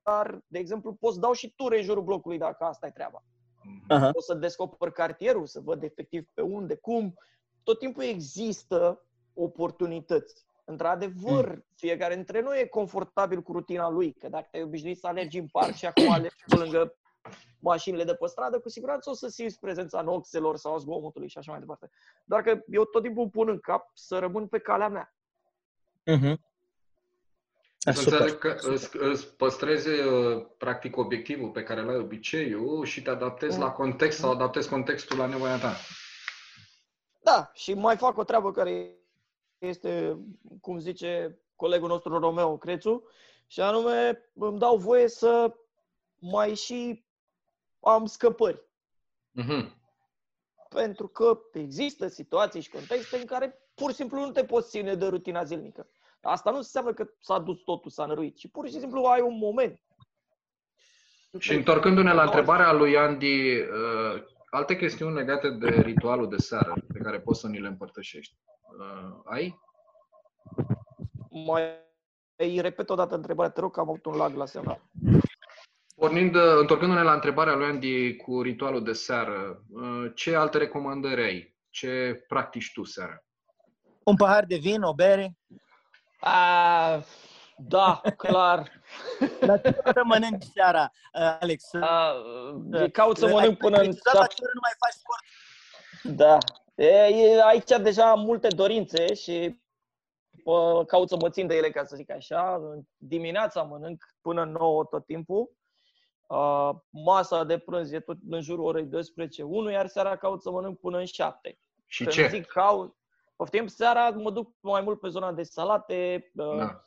[0.02, 3.22] dar de exemplu, pot să dau și ture în jurul blocului dacă asta e treaba.
[3.62, 4.12] Uh-huh.
[4.12, 7.14] Pot să descoper cartierul, să văd efectiv pe unde, cum.
[7.62, 10.44] Tot timpul există oportunități.
[10.72, 11.64] Într-adevăr, mm.
[11.76, 15.46] fiecare dintre noi e confortabil cu rutina lui, că dacă te-ai obișnuit să alergi în
[15.46, 16.96] parc și acum alergi pe lângă
[17.58, 21.38] mașinile de pe stradă, cu siguranță o să simți prezența noxelor sau a zgomotului și
[21.38, 21.90] așa mai departe.
[22.24, 25.14] Doar că eu tot timpul pun în cap să rămân pe calea mea.
[26.10, 26.34] Mm-hmm.
[27.84, 33.56] Înțeleg că îți, îți păstrezi uh, practic obiectivul pe care l-ai obiceiul și te adaptezi
[33.56, 33.62] mm.
[33.62, 35.74] la context sau adaptezi contextul la nevoia ta.
[37.22, 39.01] Da, și mai fac o treabă care
[39.66, 40.18] este,
[40.60, 43.02] cum zice colegul nostru Romeo Crețu,
[43.46, 45.54] și anume îmi dau voie să
[46.18, 47.04] mai și
[47.80, 48.62] am scăpări.
[49.40, 49.70] Mm-hmm.
[50.68, 54.94] Pentru că există situații și contexte în care pur și simplu nu te poți ține
[54.94, 55.86] de rutina zilnică.
[56.20, 59.38] Asta nu înseamnă că s-a dus totul, s-a năruit, ci pur și simplu ai un
[59.38, 59.80] moment.
[61.38, 66.98] Și întorcându-ne la întrebarea lui Andy, uh, alte chestiuni legate de ritualul de seară pe
[66.98, 68.34] care poți să ni le împărtășești.
[68.78, 69.60] Uh, ai?
[71.30, 71.62] Mai
[72.36, 74.80] îi repet o dată întrebarea, te rog, că am avut un lag la semnal.
[75.96, 81.22] Pornind, uh, întorcându-ne la întrebarea lui Andy cu ritualul de seară, uh, ce alte recomandări
[81.22, 81.56] ai?
[81.70, 83.24] Ce practici tu seara?
[84.04, 85.36] Un pahar de vin, o bere?
[86.20, 87.02] A,
[87.56, 88.70] da, clar.
[89.40, 91.74] La ce oră mănânci seara, uh, Alex?
[91.74, 92.14] A,
[92.92, 93.90] caut să mănânc până în...
[94.12, 95.24] La nu mai faci sport?
[96.16, 96.38] Da.
[96.74, 99.60] E, e, aici deja am multe dorințe și
[100.44, 102.60] pă, caut să mă țin de ele, ca să zic așa.
[102.96, 105.50] Dimineața mănânc până 9 tot timpul.
[106.28, 110.50] Uh, masa de prânz e tot în jurul orei 12, 1, iar seara caut să
[110.50, 111.58] mănânc până în 7.
[111.86, 112.28] Și Când ce?
[112.28, 112.96] Zic caut,
[113.36, 116.82] poftim, seara mă duc mai mult pe zona de salate, uh, da.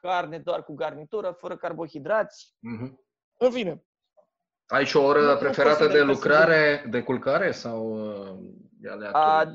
[0.00, 2.54] carne doar cu garnitură, fără carbohidrați.
[2.54, 2.92] Mm-hmm.
[3.36, 3.84] În fine.
[4.66, 8.08] Ai și o oră nu preferată de lucrare, de culcare sau
[8.82, 9.54] uh, A,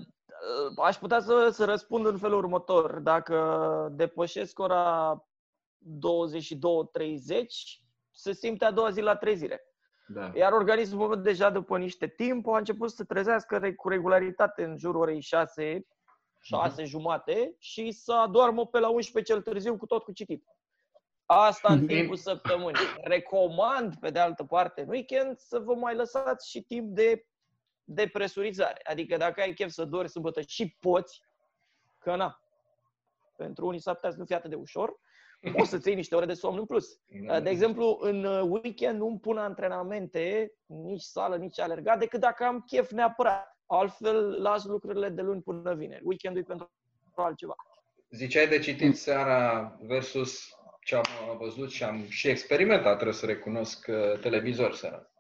[0.76, 3.00] aș putea să, să răspund în felul următor.
[3.00, 5.16] Dacă depășesc ora
[5.84, 5.86] 22-30,
[8.12, 9.66] se simte a doua zi la trezire.
[10.08, 10.32] Da.
[10.34, 15.02] Iar organismul meu deja după niște timp a început să trezească cu regularitate în jurul
[15.02, 15.88] orei 6,
[16.40, 16.86] 6 uh-huh.
[16.86, 20.44] jumate și să adormă pe la 11 cel târziu cu tot cu citit.
[21.26, 22.80] Asta în timpul săptămânii.
[23.04, 27.26] Recomand, pe de altă parte, în weekend să vă mai lăsați și timp de
[27.84, 28.82] depresurizare.
[28.84, 31.24] Adică dacă ai chef să dormi sâmbătă și poți,
[31.98, 32.42] că na,
[33.36, 35.00] pentru unii s-ar putea să nu fie atât de ușor,
[35.58, 37.00] poți să ții niște ore de somn în plus.
[37.28, 37.40] Da.
[37.40, 42.92] De exemplu, în weekend nu-mi pun antrenamente, nici sală, nici alergat, decât dacă am chef
[42.92, 43.58] neapărat.
[43.66, 46.04] Altfel las lucrurile de luni până vineri.
[46.04, 46.72] Weekendul e pentru
[47.16, 47.56] altceva.
[48.10, 50.56] Ziceai de citit seara versus
[50.92, 50.98] ce
[51.30, 55.12] am văzut și am și experimentat, trebuie să recunosc, uh, televizor seara.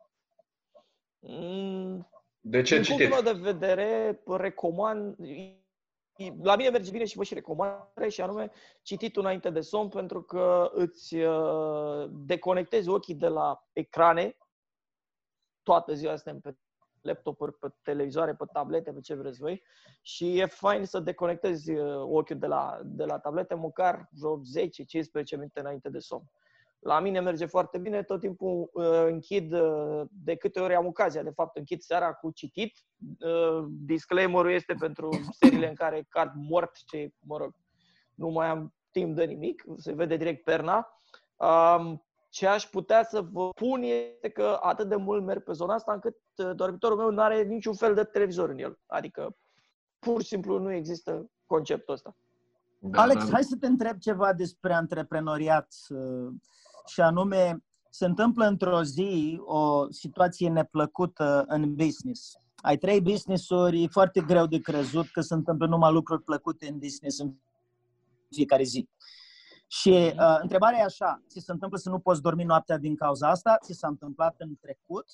[1.19, 3.09] Mm, de ce Din citit?
[3.09, 5.15] punctul meu de vedere, recomand,
[6.41, 10.21] la mine merge bine și vă și recomand, și anume cititul înainte de somn, pentru
[10.21, 14.37] că îți uh, deconectezi ochii de la ecrane,
[15.63, 16.57] toată ziua suntem pe
[17.01, 19.63] laptopuri, pe televizoare, pe tablete, pe ce vreți voi
[20.01, 24.41] și e fain să deconectezi uh, ochiul de la, de la tablete măcar vreo 10-15
[25.31, 26.31] minute înainte de somn.
[26.79, 31.23] La mine merge foarte bine, tot timpul uh, închid, uh, de câte ori am ocazia,
[31.23, 32.85] de fapt închid seara cu citit.
[33.19, 35.09] Uh, disclaimerul este pentru
[35.39, 37.55] seriile în care cad mort, ce, mă rog,
[38.15, 40.87] nu mai am timp de nimic, se vede direct perna.
[41.35, 45.73] Um, ce aș putea să vă pun este că atât de mult merg pe zona
[45.73, 48.79] asta încât uh, dormitorul meu nu are niciun fel de televizor în el.
[48.85, 49.35] Adică
[49.99, 52.15] pur și simplu nu există conceptul ăsta.
[52.79, 53.31] Da, Alex, da.
[53.31, 56.33] hai să te întreb ceva despre antreprenoriat uh,
[56.85, 62.33] și anume se întâmplă într-o zi o situație neplăcută în business.
[62.55, 66.77] Ai trei business-uri, e foarte greu de crezut că se întâmplă numai lucruri plăcute în
[66.77, 67.33] business în
[68.29, 68.89] fiecare zi.
[69.73, 73.29] Și uh, întrebarea e așa, ți se întâmplă să nu poți dormi noaptea din cauza
[73.29, 73.57] asta?
[73.61, 75.05] Ți s-a întâmplat în trecut?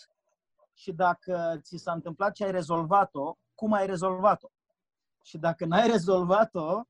[0.74, 4.48] Și dacă ți s-a întâmplat și ai rezolvat-o, cum ai rezolvat-o?
[5.24, 6.82] Și dacă n-ai rezolvat-o,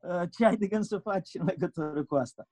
[0.00, 2.48] uh, ce ai de gând să faci în legătură cu asta?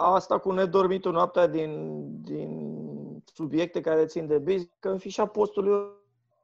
[0.00, 5.90] Asta cu nedormitul noaptea din, din subiecte care țin de business, că în fișa postului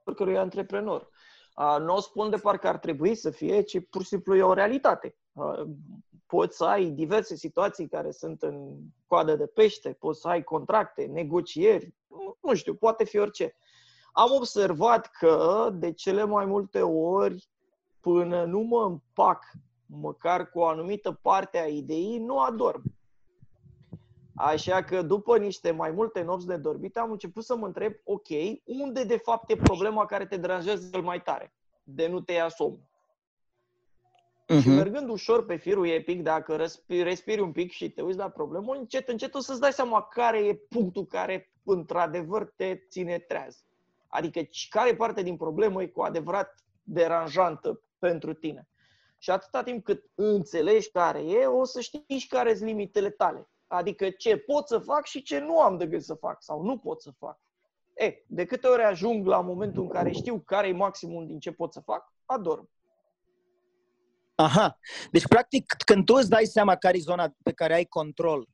[0.05, 1.09] oricărui antreprenor.
[1.81, 4.53] Nu o spun de parcă ar trebui să fie, ci pur și simplu e o
[4.53, 5.17] realitate
[6.35, 11.05] poți să ai diverse situații care sunt în coadă de pește, poți să ai contracte,
[11.05, 11.95] negocieri,
[12.41, 13.57] nu știu, poate fi orice.
[14.13, 17.49] Am observat că de cele mai multe ori,
[18.01, 19.45] până nu mă împac
[19.87, 22.83] măcar cu o anumită parte a ideii, nu adorm.
[24.35, 28.29] Așa că după niște mai multe nopți de dormit am început să mă întreb, ok,
[28.65, 31.55] unde de fapt e problema care te deranjează cel mai tare?
[31.83, 32.79] De nu te ia somn.
[34.45, 34.61] Uh-huh.
[34.61, 34.77] Și mhm.
[34.77, 38.75] mergând ușor pe firul epic, dacă respiri, respiri un pic și te uiți la problemă,
[38.75, 43.65] încet, încet o să-ți dai seama care e punctul care într-adevăr te ține treaz.
[44.09, 48.69] Adică care parte din problemă e cu adevărat deranjantă pentru tine.
[49.19, 53.49] Și atâta timp cât înțelegi care e, o să știi și care sunt limitele tale.
[53.67, 56.79] Adică ce pot să fac și ce nu am de gând să fac sau nu
[56.79, 57.41] pot să fac.
[57.95, 61.53] E, de câte ori ajung la momentul în care știu care e maximul din ce
[61.53, 62.69] pot să fac, adorm.
[64.35, 64.79] Aha.
[65.11, 68.49] Deci, practic, când tu îți dai seama care e zona pe care ai control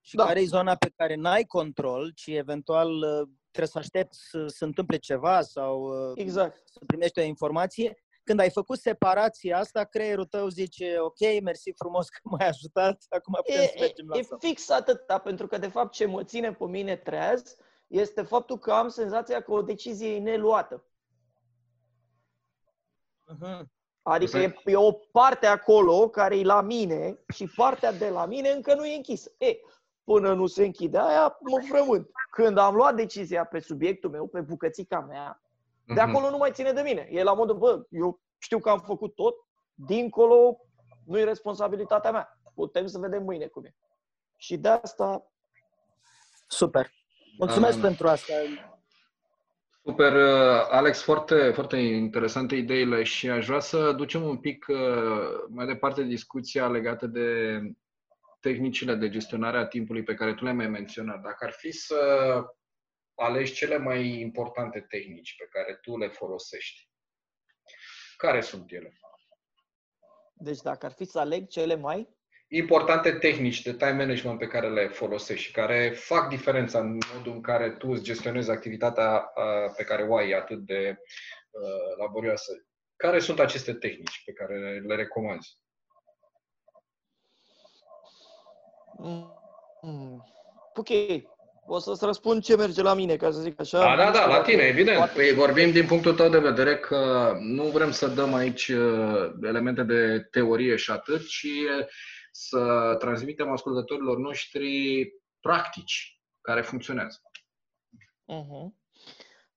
[0.00, 0.24] și da.
[0.24, 4.64] care e zona pe care n-ai control, ci eventual uh, trebuie să aștepți să se
[4.64, 6.62] întâmple ceva sau uh, exact.
[6.64, 12.08] să primești o informație, când ai făcut separația asta, creierul tău zice, ok, mersi frumos
[12.08, 14.40] că m-ai ajutat, acum putem e, să mergem la E somn.
[14.40, 18.72] fix atâta, pentru că de fapt ce mă ține pe mine treaz este faptul că
[18.72, 20.84] am senzația că o decizie e neluată.
[23.34, 23.62] Uh-huh.
[24.02, 28.48] Adică e, e o parte acolo care e la mine și partea de la mine
[28.48, 29.32] încă nu e închisă.
[29.38, 29.56] E,
[30.04, 32.10] până nu se închide aia, mă frământ.
[32.30, 35.42] Când am luat decizia pe subiectul meu, pe bucățica mea,
[35.86, 36.08] de mhm.
[36.08, 37.08] acolo nu mai ține de mine.
[37.10, 39.34] E la modul, bă, eu știu că am făcut tot,
[39.74, 40.60] dincolo
[41.04, 42.40] nu e responsabilitatea mea.
[42.54, 43.74] Putem să vedem mâine cum e.
[44.36, 45.30] Și de asta...
[46.46, 46.90] Super.
[47.38, 48.32] Mulțumesc um, pentru asta.
[49.84, 55.44] Super, uh, Alex, foarte, foarte interesante ideile și aș vrea să ducem un pic uh,
[55.48, 57.60] mai departe discuția legată de
[58.40, 61.20] tehnicile de gestionare a timpului pe care tu le-ai mai menționat.
[61.20, 61.96] Dacă ar fi să
[63.14, 66.88] alegi cele mai importante tehnici pe care tu le folosești.
[68.16, 68.92] Care sunt ele?
[70.34, 72.08] Deci dacă ar fi să aleg cele mai
[72.52, 77.32] importante tehnici de time management pe care le folosești și care fac diferența în modul
[77.32, 79.32] în care tu îți gestionezi activitatea
[79.76, 80.96] pe care o ai atât de
[81.98, 82.52] laborioasă.
[82.96, 85.58] Care sunt aceste tehnici pe care le recomanzi?
[89.82, 90.24] Mm.
[90.74, 90.88] Ok,
[91.66, 93.78] o să-ți răspund ce merge la mine, ca să zic așa.
[93.78, 95.10] Da, da, da, la tine, evident.
[95.10, 99.82] Păi vorbim din punctul tău de vedere că nu vrem să dăm aici uh, elemente
[99.82, 101.46] de teorie și atât, ci
[102.48, 105.06] să transmitem ascultătorilor noștri
[105.40, 107.20] practici care funcționează.
[108.32, 108.68] Uh-huh.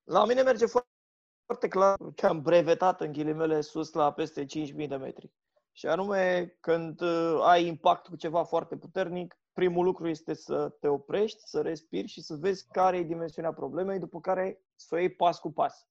[0.04, 4.96] La mine merge foarte clar că am brevetat în ghilimele sus la peste 5.000 de
[4.96, 5.32] metri.
[5.72, 10.88] Și anume, când uh, ai impact cu ceva foarte puternic, primul lucru este să te
[10.88, 15.16] oprești, să respiri și să vezi care e dimensiunea problemei, după care să o iei
[15.16, 15.88] pas cu pas.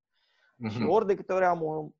[0.65, 0.71] Uh-huh.
[0.71, 1.91] Și ori de câte ori am un,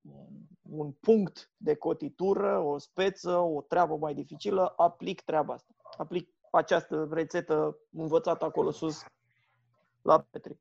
[0.71, 5.75] un punct de cotitură, o speță, o treabă mai dificilă, aplic treaba asta.
[5.97, 9.05] Aplic această rețetă învățată acolo sus
[10.03, 10.61] la Petri.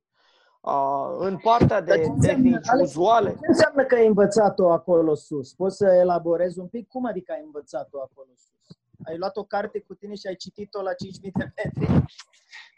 [0.62, 3.30] Uh, în partea de tehnici uzuale...
[3.30, 5.54] Ce înseamnă că ai învățat-o acolo sus?
[5.54, 6.88] Poți să elaborezi un pic?
[6.88, 8.78] Cum adică ai învățat-o acolo sus?
[9.06, 12.06] Ai luat o carte cu tine și ai citit-o la 5.000 de metri?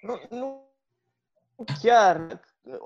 [0.02, 0.72] Nu, nu
[1.82, 2.42] chiar.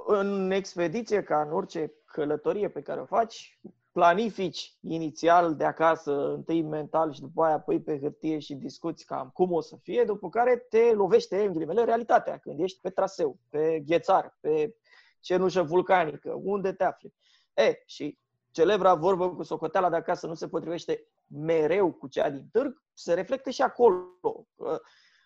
[0.05, 3.59] În expediție, ca în orice călătorie pe care o faci,
[3.91, 9.29] planifici inițial de acasă, întâi mental și după aia pui pe hârtie și discuți cam
[9.33, 13.37] cum o să fie, după care te lovește, în ghilimele, realitatea, când ești pe traseu,
[13.49, 14.75] pe ghețar, pe
[15.19, 17.13] cenușă vulcanică, unde te afli.
[17.53, 18.17] E, și
[18.51, 23.13] celebra vorbă cu socoteala de acasă nu se potrivește mereu cu cea din târg, se
[23.13, 24.05] reflectă și acolo.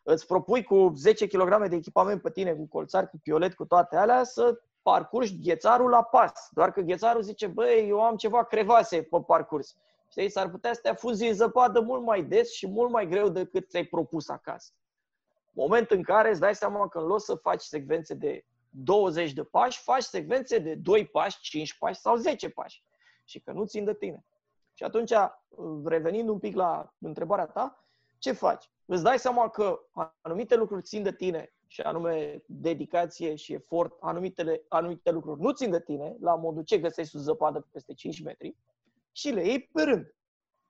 [0.03, 3.95] Îți propui cu 10 kg de echipament pe tine, cu colțari, cu piolet, cu toate
[3.95, 6.49] alea, să parcurgi ghețarul la pas.
[6.51, 9.75] Doar că ghețarul zice, băi, eu am ceva crevase pe parcurs.
[10.09, 13.29] Știi, s-ar putea să te afuzi în zăpadă mult mai des și mult mai greu
[13.29, 14.71] decât ți-ai propus acasă.
[15.51, 19.43] Moment în care îți dai seama că în loc să faci secvențe de 20 de
[19.43, 22.83] pași, faci secvențe de 2 pași, 5 pași sau 10 pași.
[23.23, 24.25] Și că nu țin de tine.
[24.73, 25.11] Și atunci,
[25.85, 27.85] revenind un pic la întrebarea ta,
[28.17, 28.69] ce faci?
[28.85, 29.79] Îți dai seama că
[30.21, 35.71] anumite lucruri țin de tine și anume dedicație și efort, anumitele, anumite lucruri nu țin
[35.71, 38.55] de tine, la modul ce găsești sus zăpadă peste 5 metri,
[39.11, 40.15] și le iei pe rând.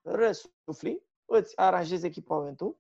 [0.02, 2.78] Răsufli, îți aranjezi echipamentul,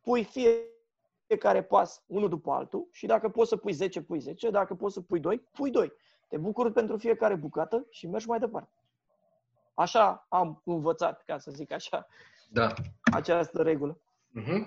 [0.00, 4.74] pui fiecare pas unul după altul și dacă poți să pui 10, pui 10, dacă
[4.74, 5.92] poți să pui 2, pui 2.
[6.28, 8.72] Te bucuri pentru fiecare bucată și mergi mai departe.
[9.74, 12.06] Așa am învățat, ca să zic așa,
[12.50, 12.74] da.
[13.12, 14.00] această regulă.
[14.40, 14.66] Uh-huh.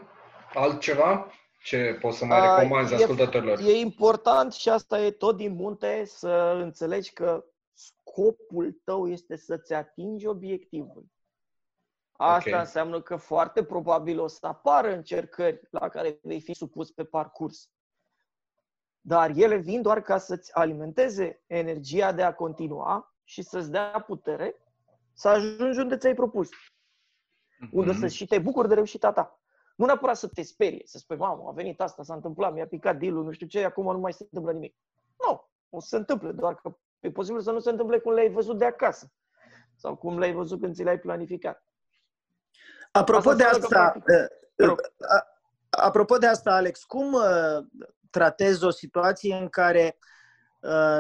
[0.54, 1.32] Altceva?
[1.66, 3.60] Ce poți să mai recomanzi uh, ascultătorilor?
[3.60, 9.74] E important și asta e tot din munte să înțelegi că scopul tău este să-ți
[9.74, 11.06] atingi obiectivul.
[12.12, 12.60] Asta okay.
[12.60, 17.70] înseamnă că foarte probabil o să apară încercări la care vei fi supus pe parcurs.
[19.02, 24.56] Dar ele vin doar ca să-ți alimenteze energia de a continua și să-ți dea putere
[25.14, 26.50] să ajungi unde ți-ai propus.
[26.50, 27.72] Mm-hmm.
[27.72, 29.35] Unde să și te bucuri de reușita ta.
[29.76, 32.98] Nu neapărat să te sperie, să spui, mamă, a venit asta, s-a întâmplat, mi-a picat
[33.00, 34.76] deal nu știu ce, acum nu mai se întâmplă nimic.
[35.26, 38.32] Nu, o să se întâmple, doar că e posibil să nu se întâmple cum le-ai
[38.32, 39.12] văzut de acasă
[39.76, 41.66] sau cum le-ai văzut când ți le-ai planificat.
[42.92, 44.04] Apropo asta de asta,
[44.58, 44.78] uh, uh,
[45.70, 47.66] apropo de asta, Alex, cum uh,
[48.10, 49.98] tratezi o situație în care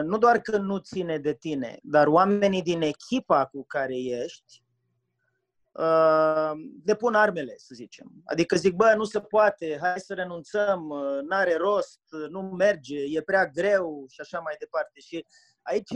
[0.04, 4.65] nu doar că nu ține de tine, dar oamenii din echipa cu care ești
[6.84, 8.12] depun armele, să zicem.
[8.26, 10.94] Adică zic, bă, nu se poate, hai să renunțăm,
[11.28, 12.00] n-are rost,
[12.30, 15.00] nu merge, e prea greu și așa mai departe.
[15.00, 15.26] Și
[15.62, 15.92] aici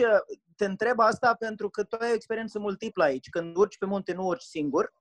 [0.56, 3.30] te întreb asta pentru că tu ai o experiență multiplă aici.
[3.30, 4.94] Când urci pe munte, nu urci singur,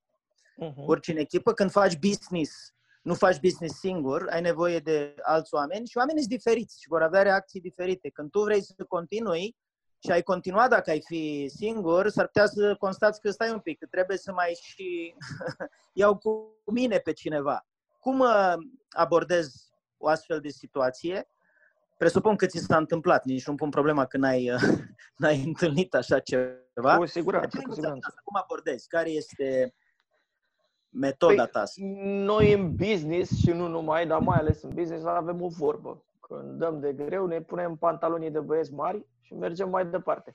[0.63, 0.87] uh-huh.
[0.87, 1.53] urci în echipă.
[1.53, 6.35] Când faci business, nu faci business singur, ai nevoie de alți oameni și oamenii sunt
[6.35, 8.11] diferiți și vor avea reacții diferite.
[8.11, 9.57] Când tu vrei să continui
[9.99, 13.79] și ai continua dacă ai fi singur, s-ar putea să constați că stai un pic,
[13.79, 15.15] că trebuie să mai și
[15.93, 17.67] iau cu mine pe cineva.
[18.01, 18.55] Cum uh,
[18.91, 21.29] abordezi o astfel de situație?
[21.97, 24.63] Presupun că ți s-a întâmplat, nici nu pun problema că n-ai, uh,
[25.21, 26.97] n-ai întâlnit așa ceva.
[26.97, 28.15] Cu siguranță, cu siguranță.
[28.25, 28.89] Cum abordezi?
[28.89, 29.75] Care este
[30.89, 31.63] metoda păi, ta?
[32.03, 36.03] Noi în business și nu numai, dar mai ales în business avem o vorbă.
[36.21, 40.33] Când dăm de greu, ne punem pantalonii de băieți mari și mergem mai departe.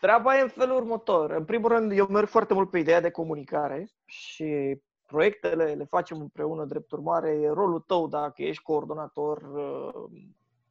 [0.00, 1.30] Treaba e în felul următor.
[1.30, 6.20] În primul rând, eu merg foarte mult pe ideea de comunicare și proiectele le facem
[6.20, 9.42] împreună, drept urmare, e rolul tău, dacă ești coordonator,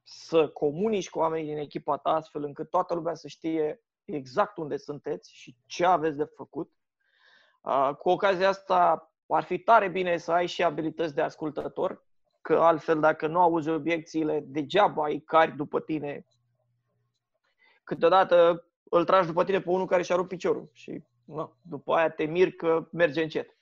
[0.04, 4.78] să comunici cu oamenii din echipa ta astfel încât toată lumea să știe exact unde
[4.78, 6.72] sunteți și ce aveți de făcut
[8.00, 12.06] cu ocazia asta, ar fi tare bine să ai și abilități de ascultător,
[12.44, 16.26] că altfel, dacă nu auzi obiecțiile, degeaba ai cari după tine.
[17.84, 22.10] Câteodată îl tragi după tine pe unul care și-a rupt piciorul și nu, după aia
[22.10, 23.58] te mir că merge încet.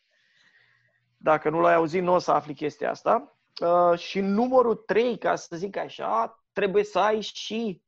[1.17, 3.38] Dacă nu l-ai auzit, nu o să afli chestia asta.
[3.61, 7.84] Uh, și numărul 3, ca să zic așa, trebuie să ai și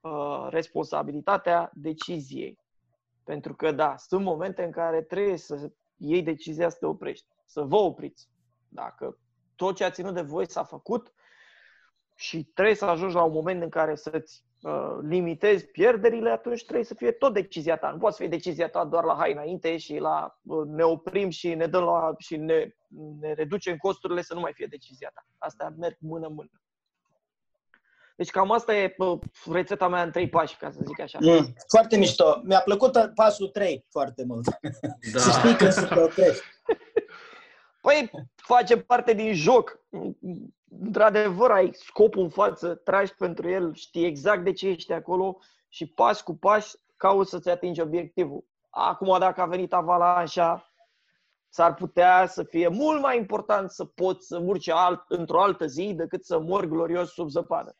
[0.00, 2.58] uh, responsabilitatea deciziei.
[3.24, 7.62] Pentru că, da, sunt momente în care trebuie să iei decizia să te oprești, să
[7.62, 8.28] vă opriți.
[8.68, 9.18] Dacă
[9.58, 11.12] tot ce a ținut de voi s-a făcut
[12.14, 16.84] și trebuie să ajungi la un moment în care să-ți uh, limitezi pierderile, atunci trebuie
[16.84, 17.90] să fie tot decizia ta.
[17.90, 21.30] Nu poate să fie decizia ta doar la hai înainte și la uh, ne oprim
[21.30, 22.68] și ne dăm la, și ne,
[23.20, 25.26] ne reducem costurile să nu mai fie decizia ta.
[25.38, 26.50] Asta merg mână-mână.
[28.16, 28.96] Deci cam asta e
[29.50, 31.18] rețeta mea în trei pași, ca să zic așa.
[31.20, 32.40] Mm, foarte mișto.
[32.44, 34.44] Mi-a plăcut pasul 3 foarte mult.
[35.12, 35.18] Da.
[35.20, 36.44] să știi că să te oprești.
[37.80, 39.80] Păi, face parte din joc.
[40.80, 45.86] Într-adevăr, ai scopul în față, tragi pentru el, știi exact de ce ești acolo și
[45.86, 48.44] pas cu pas cauți să-ți atingi obiectivul.
[48.70, 50.72] Acum, dacă a venit avalanșa,
[51.48, 55.94] s-ar putea să fie mult mai important să poți să urci alt, într-o altă zi
[55.94, 57.76] decât să mor glorios sub zăpadă.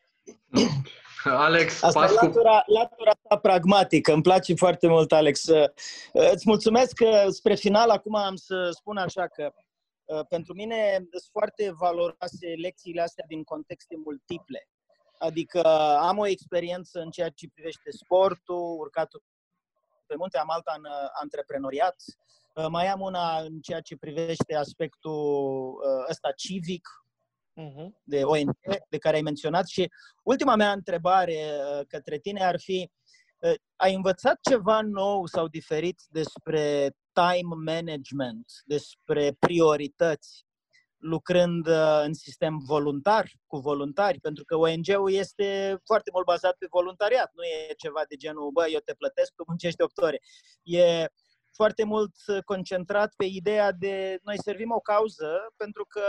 [1.23, 4.13] Alex, Asta e latura, latura ta pragmatică.
[4.13, 5.47] Îmi place foarte mult, Alex.
[5.47, 5.69] Uh,
[6.11, 9.63] îți mulțumesc că spre final acum am să spun așa că uh,
[10.29, 14.67] pentru mine sunt foarte valoroase lecțiile astea din contexte multiple.
[15.17, 15.61] Adică
[15.97, 19.23] am o experiență în ceea ce privește sportul, urcatul
[20.05, 21.95] pe munte, am alta în uh, antreprenoriat,
[22.69, 25.73] mai am una în ceea ce privește aspectul
[26.09, 26.87] ăsta civic,
[27.59, 27.87] uh-huh.
[28.03, 28.57] de ONG
[28.89, 29.91] de care ai menționat și
[30.23, 32.91] ultima mea întrebare uh, către tine ar fi
[33.39, 40.45] uh, ai învățat ceva nou sau diferit despre time management, despre priorități,
[40.97, 46.67] lucrând uh, în sistem voluntar, cu voluntari, pentru că ONG-ul este foarte mult bazat pe
[46.69, 50.19] voluntariat, nu e ceva de genul, bă, eu te plătesc, tu muncești 8 ore.
[50.63, 51.05] E
[51.53, 52.15] foarte mult
[52.45, 56.03] concentrat pe ideea de noi servim o cauză pentru că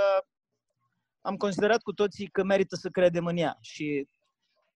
[1.20, 3.56] am considerat cu toții că merită să credem în ea.
[3.60, 4.08] Și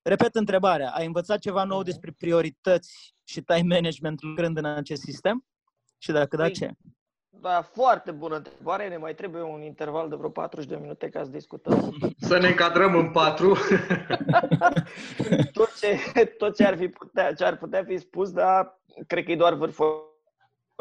[0.02, 1.86] repet întrebarea, ai învățat ceva nou mhm.
[1.86, 5.44] despre priorități și time management lucrând în acest sistem?
[6.04, 6.70] Și dacă da, păi, ce?
[7.28, 8.88] Da, foarte bună întrebare.
[8.88, 11.96] Ne mai trebuie un interval de vreo 40 de minute ca să discutăm.
[12.28, 13.56] Să ne încadrăm în patru.
[15.58, 15.98] tot, ce,
[16.38, 19.54] tot ce, ar fi putea, ce ar putea fi spus, dar cred că e doar
[19.54, 20.18] vârful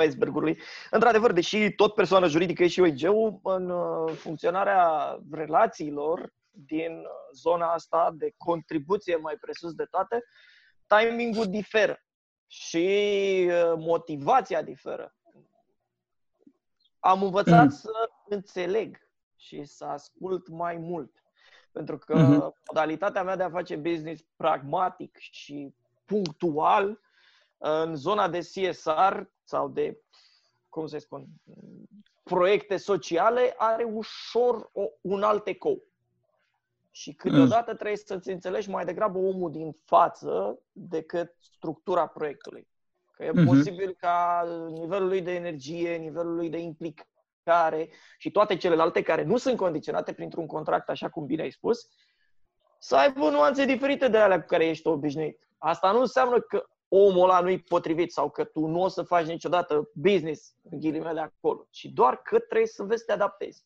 [0.05, 0.59] icebergului.
[0.91, 7.03] Într-adevăr, deși tot persoana juridică e și OIG-ul, în uh, funcționarea relațiilor din
[7.33, 10.23] zona asta de contribuție mai presus de toate,
[10.87, 11.97] timingul diferă
[12.53, 12.87] și
[13.49, 15.15] uh, motivația diferă.
[16.99, 17.69] Am învățat mm.
[17.69, 21.23] să înțeleg și să ascult mai mult.
[21.71, 22.53] Pentru că mm-hmm.
[22.67, 25.75] modalitatea mea de a face business pragmatic și
[26.05, 26.99] punctual
[27.57, 30.01] în zona de CSR sau de,
[30.69, 31.27] cum să spun,
[32.23, 35.83] proiecte sociale are ușor o, un alt ecou.
[36.95, 37.75] Și câteodată mm.
[37.75, 42.67] trebuie să-ți înțelegi mai degrabă omul din față decât structura proiectului.
[43.11, 43.45] Că e mm-hmm.
[43.45, 49.37] posibil ca nivelul lui de energie, nivelul lui de implicare și toate celelalte care nu
[49.37, 51.87] sunt condiționate printr-un contract, așa cum bine ai spus,
[52.79, 55.47] să aibă nuanțe diferite de alea cu care ești obișnuit.
[55.57, 59.25] Asta nu înseamnă că omul ăla nu-i potrivit sau că tu nu o să faci
[59.25, 63.65] niciodată business, în ghilimele acolo, ci doar că trebuie să vezi să te adaptezi.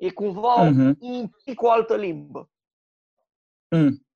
[0.00, 0.96] E cumva uh-huh.
[0.98, 2.50] un pic o altă limbă.
[3.68, 4.06] Mm.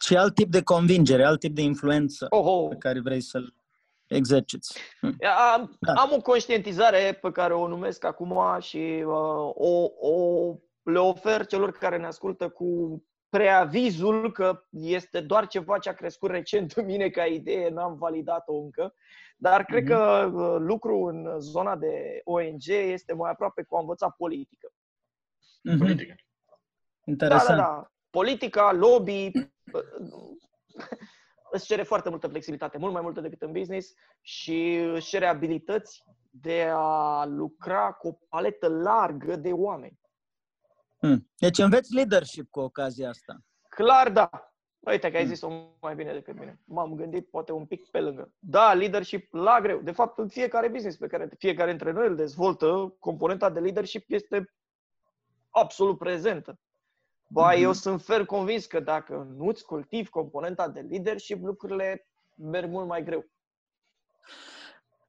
[0.00, 2.68] Și alt tip de convingere, alt tip de influență Oho.
[2.68, 3.54] pe care vrei să-l
[4.06, 4.78] exerciți.
[5.00, 5.16] Mm.
[5.54, 5.92] Am, da.
[5.92, 11.72] am o conștientizare pe care o numesc acum și uh, o, o le ofer celor
[11.72, 17.08] care ne ascultă cu preavizul că este doar ceva ce a crescut recent în mine
[17.08, 18.94] ca idee, n-am validat-o încă,
[19.42, 19.86] dar cred mm-hmm.
[19.86, 24.68] că uh, lucru în zona de ONG este mai aproape cu a învăța politică.
[24.68, 25.78] Mm-hmm.
[25.78, 26.14] Politică.
[27.04, 27.48] Interesant.
[27.48, 27.90] Da, da, da.
[28.10, 29.30] Politica, lobby,
[31.54, 36.04] îți cere foarte multă flexibilitate, mult mai multă decât în business și îți cere abilități
[36.30, 40.00] de a lucra cu o paletă largă de oameni.
[40.98, 41.30] Hmm.
[41.36, 43.38] Deci înveți leadership cu ocazia asta.
[43.68, 44.51] Clar, da.
[44.84, 45.32] Uite că ai hmm.
[45.32, 46.60] zis-o mai bine decât mine.
[46.64, 48.32] M-am gândit poate un pic pe lângă.
[48.38, 49.80] Da, leadership la greu.
[49.80, 54.04] De fapt, în fiecare business pe care fiecare dintre noi îl dezvoltă, componenta de leadership
[54.08, 54.52] este
[55.50, 56.58] absolut prezentă.
[57.28, 57.60] Ba, mm-hmm.
[57.60, 63.04] eu sunt fer convins că dacă nu-ți cultivi componenta de leadership, lucrurile merg mult mai
[63.04, 63.26] greu.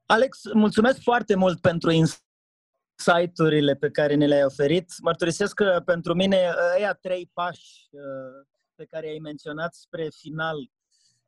[0.05, 4.91] Alex, mulțumesc foarte mult pentru insight-urile pe care ne le-ai oferit.
[5.01, 10.71] Mărturisesc că pentru mine ăia trei pași uh, pe care ai menționat spre final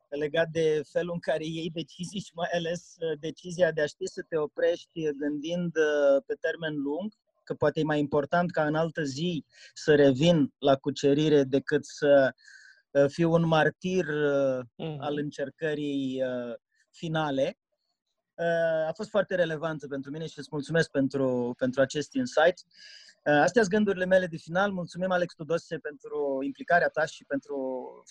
[0.08, 4.06] legat de felul în care iei decizii și mai ales uh, decizia de a ști
[4.06, 7.12] să te oprești gândind uh, pe termen lung,
[7.44, 9.44] că poate e mai important ca în altă zi
[9.74, 12.34] să revin la cucerire decât să
[13.06, 14.96] fiu un martir mm-hmm.
[14.98, 16.22] al încercării
[16.90, 17.58] finale
[18.88, 22.64] a fost foarte relevantă pentru mine și îți mulțumesc pentru, pentru acest insight.
[23.26, 24.72] Astea sunt gândurile mele de final.
[24.72, 27.56] Mulțumim, Alex Tudose, pentru implicarea ta și pentru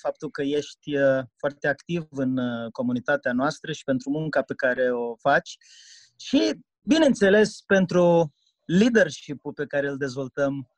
[0.02, 0.92] faptul că ești
[1.38, 2.38] foarte activ în
[2.72, 5.58] comunitatea noastră și pentru munca pe care o faci
[6.16, 8.34] și, bineînțeles, pentru
[8.66, 10.70] leadership-ul pe care îl dezvoltăm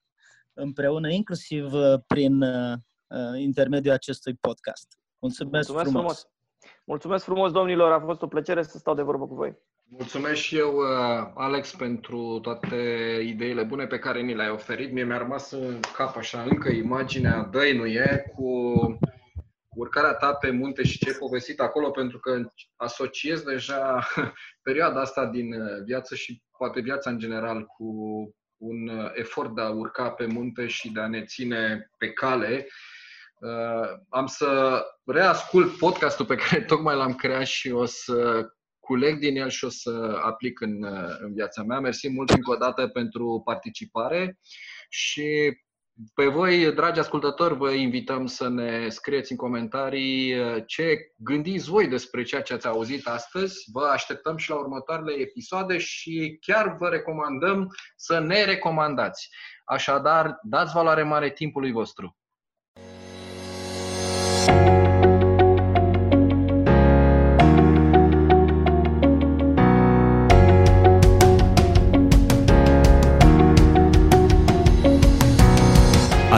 [0.53, 1.71] împreună, inclusiv
[2.07, 2.43] prin
[3.35, 4.99] intermediul acestui podcast.
[5.19, 6.19] Mulțumesc, Mulțumesc frumos!
[6.19, 6.35] frumos.
[6.85, 9.57] Mulțumesc frumos, domnilor, a fost o plăcere să stau de vorbă cu voi.
[9.89, 12.75] Mulțumesc și eu, uh, Alex, pentru toate
[13.25, 14.91] ideile bune pe care ni le-ai oferit.
[14.91, 18.71] Mie mi-a rămas în cap așa încă imaginea dăinuie cu
[19.75, 24.07] urcarea ta pe munte și ce ai povestit acolo, pentru că asociez deja
[24.67, 27.85] perioada asta din uh, viață și poate viața în general cu
[28.57, 32.67] un uh, efort de a urca pe munte și de a ne ține pe cale
[33.39, 38.47] Uh, am să reascult podcastul pe care tocmai l-am creat și o să
[38.88, 41.79] culeg din el și o să aplic în, uh, în viața mea.
[41.79, 44.39] Mersi mult încă o dată pentru participare
[44.89, 45.57] și
[46.13, 51.88] pe voi, dragi ascultători, vă invităm să ne scrieți în comentarii uh, ce gândiți voi
[51.88, 53.63] despre ceea ce ați auzit astăzi.
[53.71, 59.29] Vă așteptăm și la următoarele episoade și chiar vă recomandăm să ne recomandați.
[59.65, 62.16] Așadar, dați valoare mare timpului vostru.